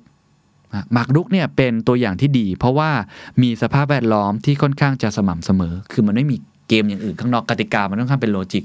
[0.94, 2.90] หมากรุกเนี่ยเป็นตัวอย่างที่ดี เพราะว่า
[3.42, 8.64] มีสภาพแวดล้อมที่ค่อนข้างจะสม่ำเสมอ คือมันไม่มีเกมอย่างอื่นข้างนอกกติกามันค่อนข้างเป็นโลจิก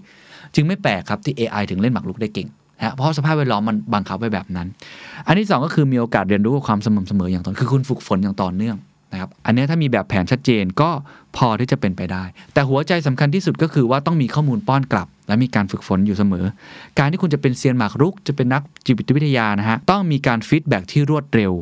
[0.55, 2.49] จึงไม่แปลกครับที่ AI ถึงเล่นหมากรุกได้เก่ง
[2.83, 4.67] นะเพราะสภาพแวดล้อมมันบังคับไว้แบบนั้น
[5.27, 8.77] อันที่สองก็คือมีโอกาสเรียนรู้กับความสม่ำเสมออย่างต่อคือคุณฝึกฝนอย่างต่อเนื่อง
[9.13, 10.91] นะครับอันนี้ถ้ามีแบบแผนชัดเจนก็
[11.37, 12.25] พอที่จะเป็นไปได้
[12.55, 16.45] แต่หัวใจสำคัญที่สุดก็คือว่าต้องมีข้อมูลป้อนกลับ และมีการฝึกฝนอยู่เสมอ
[16.99, 21.53] การที่คุณจะเป็นเซียนหมากรุก จะเป็นนักจิตวิทยานะฮะต้องมีการ feedback ที่รวดเร็ว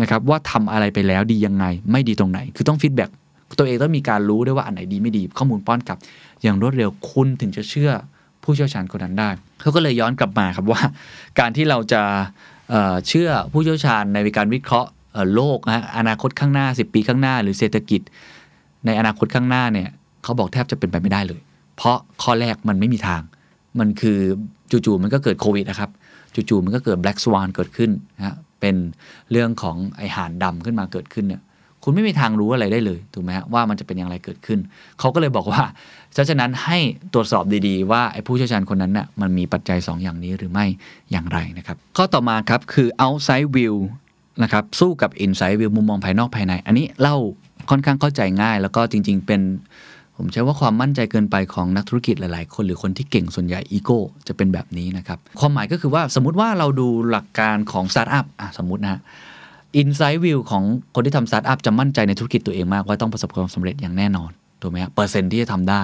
[0.00, 3.10] นะครับว่าทำอะไรไปแล้วดียังไง ไม่ดีตรงไหน คือต้อง feedback
[3.58, 5.98] ตัวเองต้องมีการรู้ด้วยว่าอันไหนดีไม่ดี ข้อมูลป้อนกลับ
[6.42, 7.90] อย่างรวดเร็วคุณถึงจะเชื่อ
[8.44, 9.30] ผู้เชี่ยวชาญคนนั้นได้
[9.60, 10.82] เขาก็เลยย้อนกลับมาครับว่า
[11.38, 12.72] การที่เราจะ
[13.08, 14.90] เชื่อผู้เชี่ยวชาญในการวิเคราะห์
[15.34, 18.00] โลกนะฮะอนาคตข้างหน้า 10 ปีข้างหน้า หรือเศรษฐกิจ
[18.86, 19.88] ในอนาคตข้างหน้าเนี่ย
[20.22, 21.40] เขาบอกแทบจะเป็นไปไม่ได้เลย
[21.76, 23.22] เพราะข้อแรกมันไม่มีทาง
[23.78, 24.18] มันคือ
[24.70, 25.90] จู่ๆมันก็เกิดโควิดนะครับ
[26.34, 28.76] จู่ๆมันก็เกิด black swan เกิดขึ้นนะฮะเป็น
[29.30, 31.42] เรื่องของไอห่านดำขึ้นมาเกิดขึ้นเนี่ย
[31.82, 34.58] คุณไม่มีทางรู้อะไรได้เลยถูกไหมฮะว่ามันจะเป็นอย่างไรเกิดขึ้น
[34.98, 35.62] เขาก็เลยบอกว่า
[36.28, 36.78] ฉะนั้นให้
[37.14, 40.66] ตรวจสอบดีๆ ว่าไอ้ผู้เชี่ยวชาญคนนั้นน่ะมันมีปัจจัย2อย่างนี้หรือไม่
[41.10, 43.74] อย่างไรนะครับ ข้อต่อมาครับคือ outside view
[44.42, 47.16] นะครับสู้กับ inside view มุมมองภายนอกภายใน อันนี้เล่า
[47.70, 49.40] ค่อนข้างเข้าใจง่าย แล้วก็จริง ๆ เป็น
[50.16, 59.00] ผมใช้ว่าความมั่นใจเกินไปของนักธุรกิจหลายๆ คน หรือคนที่เก่งส่วนใหญ่อีโก้จะเป็นแบบนี้นะครับ ความหมายก็คือว่าสมมติว่าเราดูหลักการของสตาร์ทอัพอะสมมตินะฮะ
[59.80, 64.30] Inside View ของคนที่ทำสตาร์ทอัพจะมั่นใจในธุรกิจตัวเองมากว่าต้องประสบความสำเร็จอย่างแน่นอน
[64.64, 65.82] ถูกไหมฮะเปอร์เซ็นต์ที่จะทำได้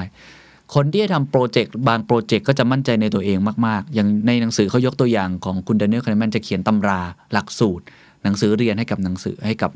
[0.74, 7.00] คนที่จะทำโปรเจกต์บางโปรเจกต์ก็จะมั่นใจในตัวเองมาก ๆ อย่างในหนังสือเขายกตัวอย่างของคุณแดเนียลคาร์เนแมนจะเขียนตำรา
[7.32, 7.84] หลักสูตร
[8.24, 9.70] หนังสือเรียนให้กับหนังสือให้กับ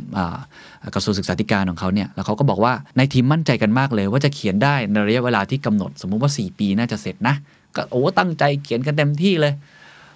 [0.95, 7.35] กระทรวงศึกษาธิการของเขาเนี่ยแล้วเขาก็บอกว่าในทีมมั่นใจกันมากเลยว่าจะเขียนได้ในระยะเวลาที่กำหนด สมมุติว่า 4 ปีน่าจะเสร็จนะ
[7.77, 9.53] ก็โอ้ตั้งใจเขียนกันเต็มที่เลย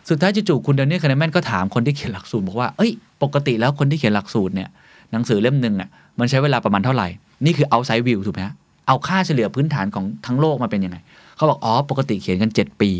[0.09, 4.68] สุดท้ายจู่ๆคุณแดเนียลคาร์เนแมนก็ถามคนที่เขียนหลักสูตรบอกว่าเอ้ย ปกติแล้วคนที่เขียนหลักสูตรเนี่ย
[5.12, 7.09] หนังสือเล่มหนึ่งอะมันใช้เวลาประมาณเท่าไหร่
[7.45, 8.55] นี่คือ outside view ถูกไหมฮะ
[8.89, 10.97] เอาค่าเฉลี่ยพื้นฐานของทั้งโลกมาเป็นยังไง
[11.36, 12.91] เขาบอกอ๋อปกติเขียนกัน 7 ปี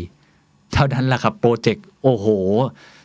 [0.73, 2.27] เท่านั้นแหละครับโปรเจกต์โอ้โห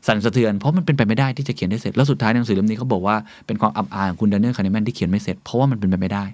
[0.07, 3.17] สั่นสะเทือน เพราะมันเป็นไปไม่ได้ที่จะเขียนได้เสร็จ แล้วสุดท้ายหนังสือเล่มนี้เขาบอกว่า
[3.47, 6.25] เป็นความอับอายของคุณแดเนียลคาร์เนแมนที่เขียนไม่เสร็จเพราะว่ามันเป็นไปไม่ได้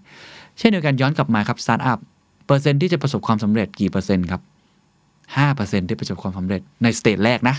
[0.58, 1.98] เช่นเดียวกันย้อนกลับมาครับสตาร์ทอัพ
[2.46, 4.40] เปอร์เซ็นต์ที่จะประสบความสำเร็จกี่เปอร์เซ็นต์ครับ
[5.36, 7.56] ห้าเปอร์เซ็นต์ที่ประสบความสำเร็จใน stage แรกนะ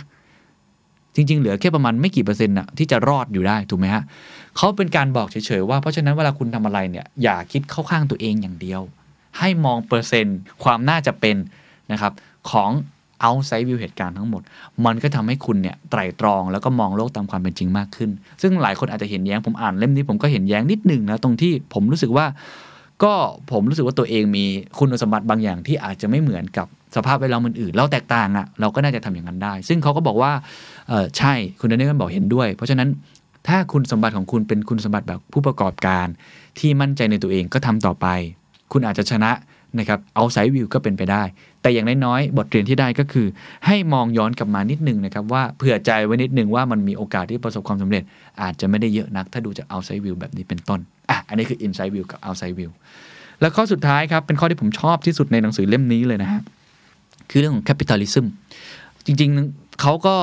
[1.16, 4.04] จริง ๆ เหลือแค่ประมาณไม่กี่เปอร์เซ็นต์น่ะที่จะรอดอยู่ได้ถูกไหมฮะ
[4.58, 8.82] เขาเป็นการบอกเฉยๆว่าเพราะฉะนั้นเวลาคุณทำอะไรเนี่ยอย่าคิดเข้าข้างตัวเองอย่างเดียว
[9.40, 11.38] ให้มองเปอร์เซ็นต์ ความน่าจะเป็น
[11.92, 12.14] นะครับ
[12.52, 12.70] ของ
[13.28, 14.42] outside view เหตุการณ์ทั้งหมด
[14.86, 18.10] มันก็ทำให้คุณเนี่ยไตร่ตรองแล้วก็มองโลกตามความเป็นจริงมากขึ้น
[18.42, 22.26] ซึ่งหลายคนอาจจะเห็นแย้งผมอ่านเล่มนี้ผมก็เห็นแย้งนิดหนึ่งนะตรงที่ผมรู้สึกว่า
[23.04, 23.14] ก็
[23.52, 24.46] ผมรู้สึกว่าตัวเองมี
[24.80, 30.32] คุณสมบัติบางอย่างที่อาจจะไม่เหมือนกับสภาพแวดล้อมอื่นๆเราแตกต่างอะ่ะเราก็น่าจะทำอย่างนั้นได้ ซึ่งเขาก็บอกว่า
[31.18, 32.90] ใช่คุณเดนนี่ก็บอกเห็นด้วย เพราะฉะนั้น
[33.48, 36.08] ถ้าคุณสมบัติของคุณเป็นคุณสมบัติแบบผู้ประกอบการ
[36.60, 38.08] ที่มั่นใจในตัวเองก็ทำต่อไป
[38.72, 39.32] คุณอาจจะชนะ
[39.80, 41.24] นะครับ outside view ก็เป็นไปได้
[41.62, 43.28] แต่อย่างน้อยๆบทเรียนที่ได้ก็คือ
[43.66, 48.04] ให้มองย้อนกลับมานิดนึงนะครับว่าเผื่อใจไว้นิดนึงว่ามันมีโอกาสที่ประสบความสำเร็จ
[48.42, 50.80] อาจจะไม่ได้เยอะนัก ถ้าดูจาก outside view แบบนี้เป็นต้น
[51.12, 52.72] อะอันนี้คือ inside view กับ outside view
[53.42, 56.42] แล้วข้อสุดท้ายครับเป็นข้อที่ผมชอบที่สุดในหนังสือเล่มนี้เลยนะฮะ
[57.30, 58.26] คือเรื่องของ capitalism
[59.06, 60.16] จริงๆเขาก็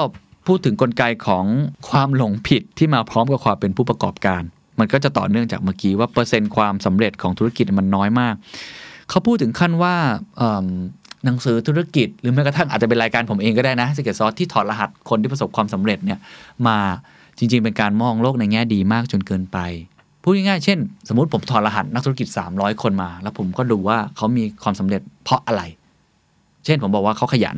[0.47, 1.45] พูดถึงกลไกของ
[1.91, 4.43] ความหลงผิดที่มาพร้อมกับความเป็นผู้ประกอบการ
[4.79, 8.35] มันก็จะต่อเนื่องจากเมื่อกี้ว่าเปอร์เซ็นต์ความสำเร็จของธุรกิจมันน้อยมาก
[9.11, 9.95] เขาพูดถึงขั้นว่า
[11.25, 16.19] หนังสือธุรกิจ หรือแม้กระทั่งอาจจะเป็นรายการผมเองก็ได้นะสเกตซอสที่ถอดรหัสคนที่ประสบความสำเร็จเนี่ย
[16.67, 16.79] มา
[17.39, 19.59] จริง ๆ เป็นการมองโลกในแง่ดีมากจนเกินไป
[20.23, 25.63] พูดง่ายๆเช่น สมมติผมถอดรหัสนักธุรกิจ 300 คนมา แล้วผมก็ดูว่าเขามีความสำเร็จเพราะอะไร
[26.65, 27.57] เช่นผมบอกว่าเขาขยัน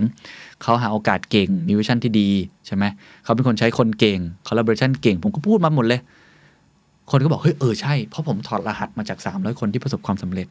[0.62, 2.28] เขาหาโอกาสเก่งมี vision ที่ดี
[2.66, 2.84] ใช่ไหม
[3.24, 6.00] เขาเป็นคนใช้คนเก่ง collaboration เก่ง ผมก็พูดมาหมดเลย
[7.10, 10.48] คนก็บอกเฮ้ยเออใช่เพราะผมถอดรหัสมาจาก 300 คนที่ประสบความสำเร็จ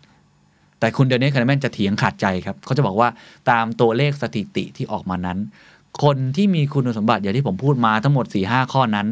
[0.79, 3.09] แต่คุณแดเนียลคาร์เนแมนจะเถียงขาดใจครับเขาจะบอกว่า
[3.49, 5.37] ตามตัวเลขสถิติที่ออกมานั้น
[6.03, 9.07] คนที่มีคุณสมบัติอย่างที่ผมพูดมาทั้งหมด4-5 ข้อนั้น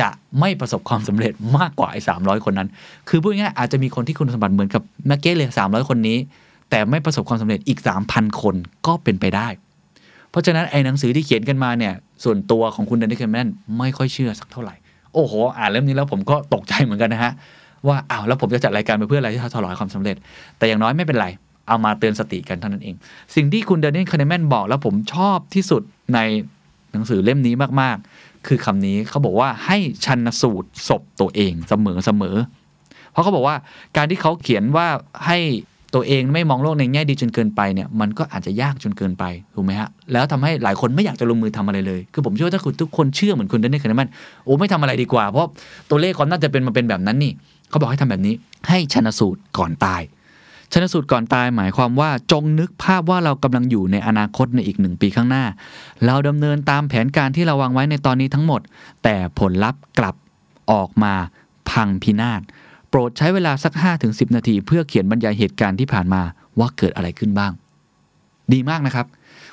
[0.00, 0.08] จะ
[0.40, 2.68] ไม่ประสบความสำเร็จมากกว่าไอ้สามร้อยคนนั้น
[3.08, 6.18] คือพูดง่ายอาจจะมีคนที่คุณสมบัติเหมือนกับแม็กเก้เลยสามร้อยคนนี้
[6.70, 8.54] แต่ไม่ประสบความสำเร็จอีกสามพันคน
[8.86, 9.48] ก็เป็นไปได้
[10.30, 11.92] เพราะฉะนั้นไอ้หนังสือที่เขียนกันมาเนี่ย
[12.24, 14.74] ส่วนตัวของคุณแดเนียลคาร์เนแมนไม่ค่อยเชื่อสักเท่าไหร่
[15.14, 17.32] โอ้โห อ่านเล่มนี้แล้วผมก็ตกใจเหมือนกันนะฮะ
[17.86, 20.16] ว่าอ้าวแล้วผมจะจัดรายการไปเพื่ออะไรที่ทลายความสำเร็จ
[20.58, 21.26] แต่อย่างน้อยไม่เป็นไร
[21.68, 22.94] เอามาเตือนสติกันเท่านั้นเอง
[23.34, 25.82] สิ่งที่คุณแดเนียลคาร์เนแมนบอกแล้วผมชอบที่สุด
[26.14, 26.18] ใน
[26.92, 27.96] หนังสือเล่มนี้มาก
[28.48, 32.36] คือคำนี้เขาบอกว่าให้ชันสูตรศพตัวเองเสมอเสมอ
[33.12, 33.56] เพราะเขาบอกว่า
[33.96, 34.86] การที่เขาเขียนว่า
[35.26, 35.38] ให้
[35.94, 39.24] ตัวเองไม่มองโลกในแง่ดีจนเกินไปเนี่ยมันก็อาจจะยากจนเกินไป
[39.54, 44.10] ถูกไหมฮะแล้วทำให้หลายคนไม่อยากจะลงมือทำอะไรเลย คือผมเชื่อว่าถ้าคุณทุกคนเชื่อเหมือนคุณได้ในขณะนั้น
[44.44, 45.48] โอ้ไม่ทำอะไรดีกว่า เพราะ
[45.90, 47.32] ตัวเลขความน่าจะเป็นมาเป็นแบบนั้นนี่
[47.70, 48.34] เขาบอกให้ทำแบบนี้
[48.68, 50.02] ให้ชันสูตรก่อนตาย
[50.72, 55.44] ชนสูตรก่อนตายหมายความว่าจงนึกภาพว่าเรากำลังอยู่ในอนาคตในอีกหนึ่งปีข้างหน้า
[56.06, 58.60] เราดำเนินตามแผนการที่เราวางไว้ในตอนนี้ทั้งหมด
[59.02, 60.14] แต่ผลลัพธ์กลับ
[60.72, 61.14] ออกมา
[61.70, 62.40] พังพินาศ
[62.88, 63.72] โปรดใช้เวลาสัก
[64.04, 66.22] 5-10 นาที เพื่อเขียนบรรยายเหตุการณ์ที่ผ่านมา
[66.58, 67.52] ว่าเกิดอะไรขึ้นบ้าง
[68.52, 69.06] ดีมากนะครับ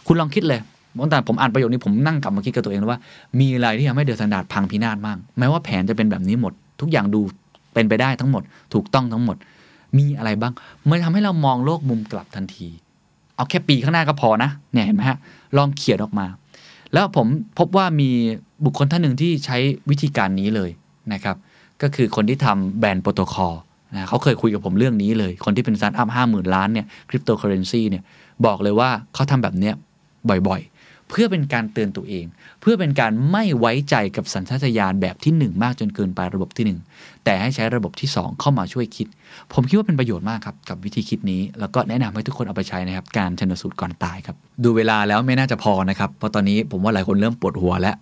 [0.08, 0.60] คุณลองคิดเลย
[1.02, 3.00] ตั้งแต่ผมอ่านประโยคนี้ผมนั่งกลับมาคิดกับตัวเองว่า
[3.40, 7.22] มีอะไรที่ทำให้เดือดสันดาดพังพินาศมากแม้ว่าแผนจะเป็นแบบนี้หมด ทุกอย่างดู
[7.74, 8.44] เป็นไปได้ทั้งหมด
[8.74, 9.38] ถูกต้องทั้งหมด
[9.98, 10.54] มีอะไรบ้าง
[10.90, 12.68] มันทำให้เรามองโลกมุมกลับทันที
[13.36, 15.18] เอาแค่ปีข้างหน้าก็พอนะเนี่ยเห็นไหมฮะ
[15.58, 16.26] ลองเขียนออกมา
[16.94, 17.28] แล้วผม
[17.60, 18.10] พบว่ามี
[18.66, 19.58] บุคคลท่านหนึ่งที่ใช้
[19.90, 20.70] วิธีการนี้เลย
[21.14, 21.36] นะครับ
[21.82, 23.54] ก็คือคนที่ทำ Band Protocol
[23.96, 28.04] นะเขาเคยคุยกับผมเรื่องนี้เลย คนที่เป็นสตาร์ทอัพห้าหมื่นล้านเนี่ยคริปโตเคอเรนซีเนี่ย
[28.46, 29.74] บอกเลยว่าเขาทำแบบเนี้ย
[30.48, 32.26] บ่อยๆ เพื่อเป็นการเตือนตัวเอง
[32.64, 36.66] เพื่อเป็นการไม่ไว้ใจกับสัญชาตญาณแบบที่ 1 มากจนเกินไประบบที่
[36.98, 39.08] 1 แต่ให้ใช้ระบบที่ 2 เข้ามาช่วยคิด
[39.54, 47.96] ผมคิดว่าเป็นประโยชน์มากครับ กับวิธีคิดนี้ แล้วก็แนะนำให้ทุกคนเอาไปใช้นะครับ การชันสูตรก่อนตายครับ ดูเวลาแล้วไม่น่าจะพอนะครับ เพราะตอนนี้ผมว่าหลายคนเริ่มปวดหัวแล้ว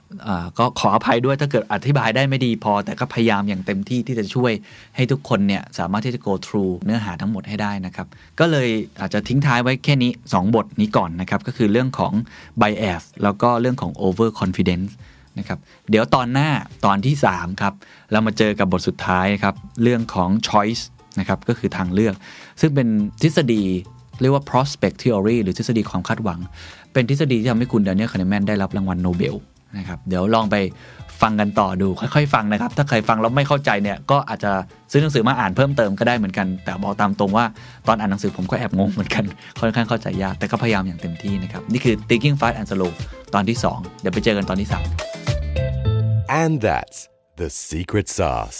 [0.59, 4.51] ก็ขออภัยด้วยถ้าเกิดอธิบายได้ไม่ดีพอ แต่ก็พยายามอย่างเต็มที่ที่จะช่วย
[4.95, 8.07] ให้ทุกคนเนี่ยสามารถที่จะ go through เนื้อหาทั้งหมดให้ได้นะครับ
[8.39, 8.69] ก็เลย
[9.01, 12.13] อาจจะทิ้งท้ายไว้แค่นี้ 2 บทนี้ก่อนนะครับก็คือเรื่องของ
[12.61, 14.91] bias แล้วก็เรื่องของ over confidence
[15.39, 16.49] นะครับเดี๋ยวตอนหน้า
[16.85, 17.73] ตอนที่ 3 ครับ
[18.11, 20.83] เรามาเจอกับบทสุดท้ายครับ เรื่องของ choice
[21.19, 22.15] นะครับก็คือทางเลือก
[22.61, 22.87] ซึ่งเป็น
[23.21, 23.63] ทฤษฎี
[24.21, 26.39] เรียกว่า prospect theory หรือทฤษฎีความคาดหวัง
[26.93, 29.35] เป็นทฤษฎีที่ทำให้คุณแดเนียลคาร์เนแมนได้รับรางวัลโนเบล
[29.77, 30.55] นะครับเดี๋ยวลองไป
[31.21, 34.51] ฟังกันต่อดูค่อยๆ ฟังนะครับ ถ้าใครฟังแล้วไม่เข้าใจเนี่ยก็อาจจะ
[34.91, 37.45] ซื้อหนังสือมาอ่านเพิ่มเติมก็ได้เหมือนกัน แต่บอกตามตรงว่า
[37.87, 39.23] ตอนอ่านหนังสือผมก็แอบงงเหมือนกัน
[39.59, 42.91] ค่อนข้างเข้าใจยากแต่ก็พยายามอย่างเต็มที่นะครับนี่คือ thinking fast and slow
[43.33, 46.99] ตอนที่ 2 เดี๋ยวไปเจอกันตอนที่ 3 and that's
[47.41, 48.59] the secret sauce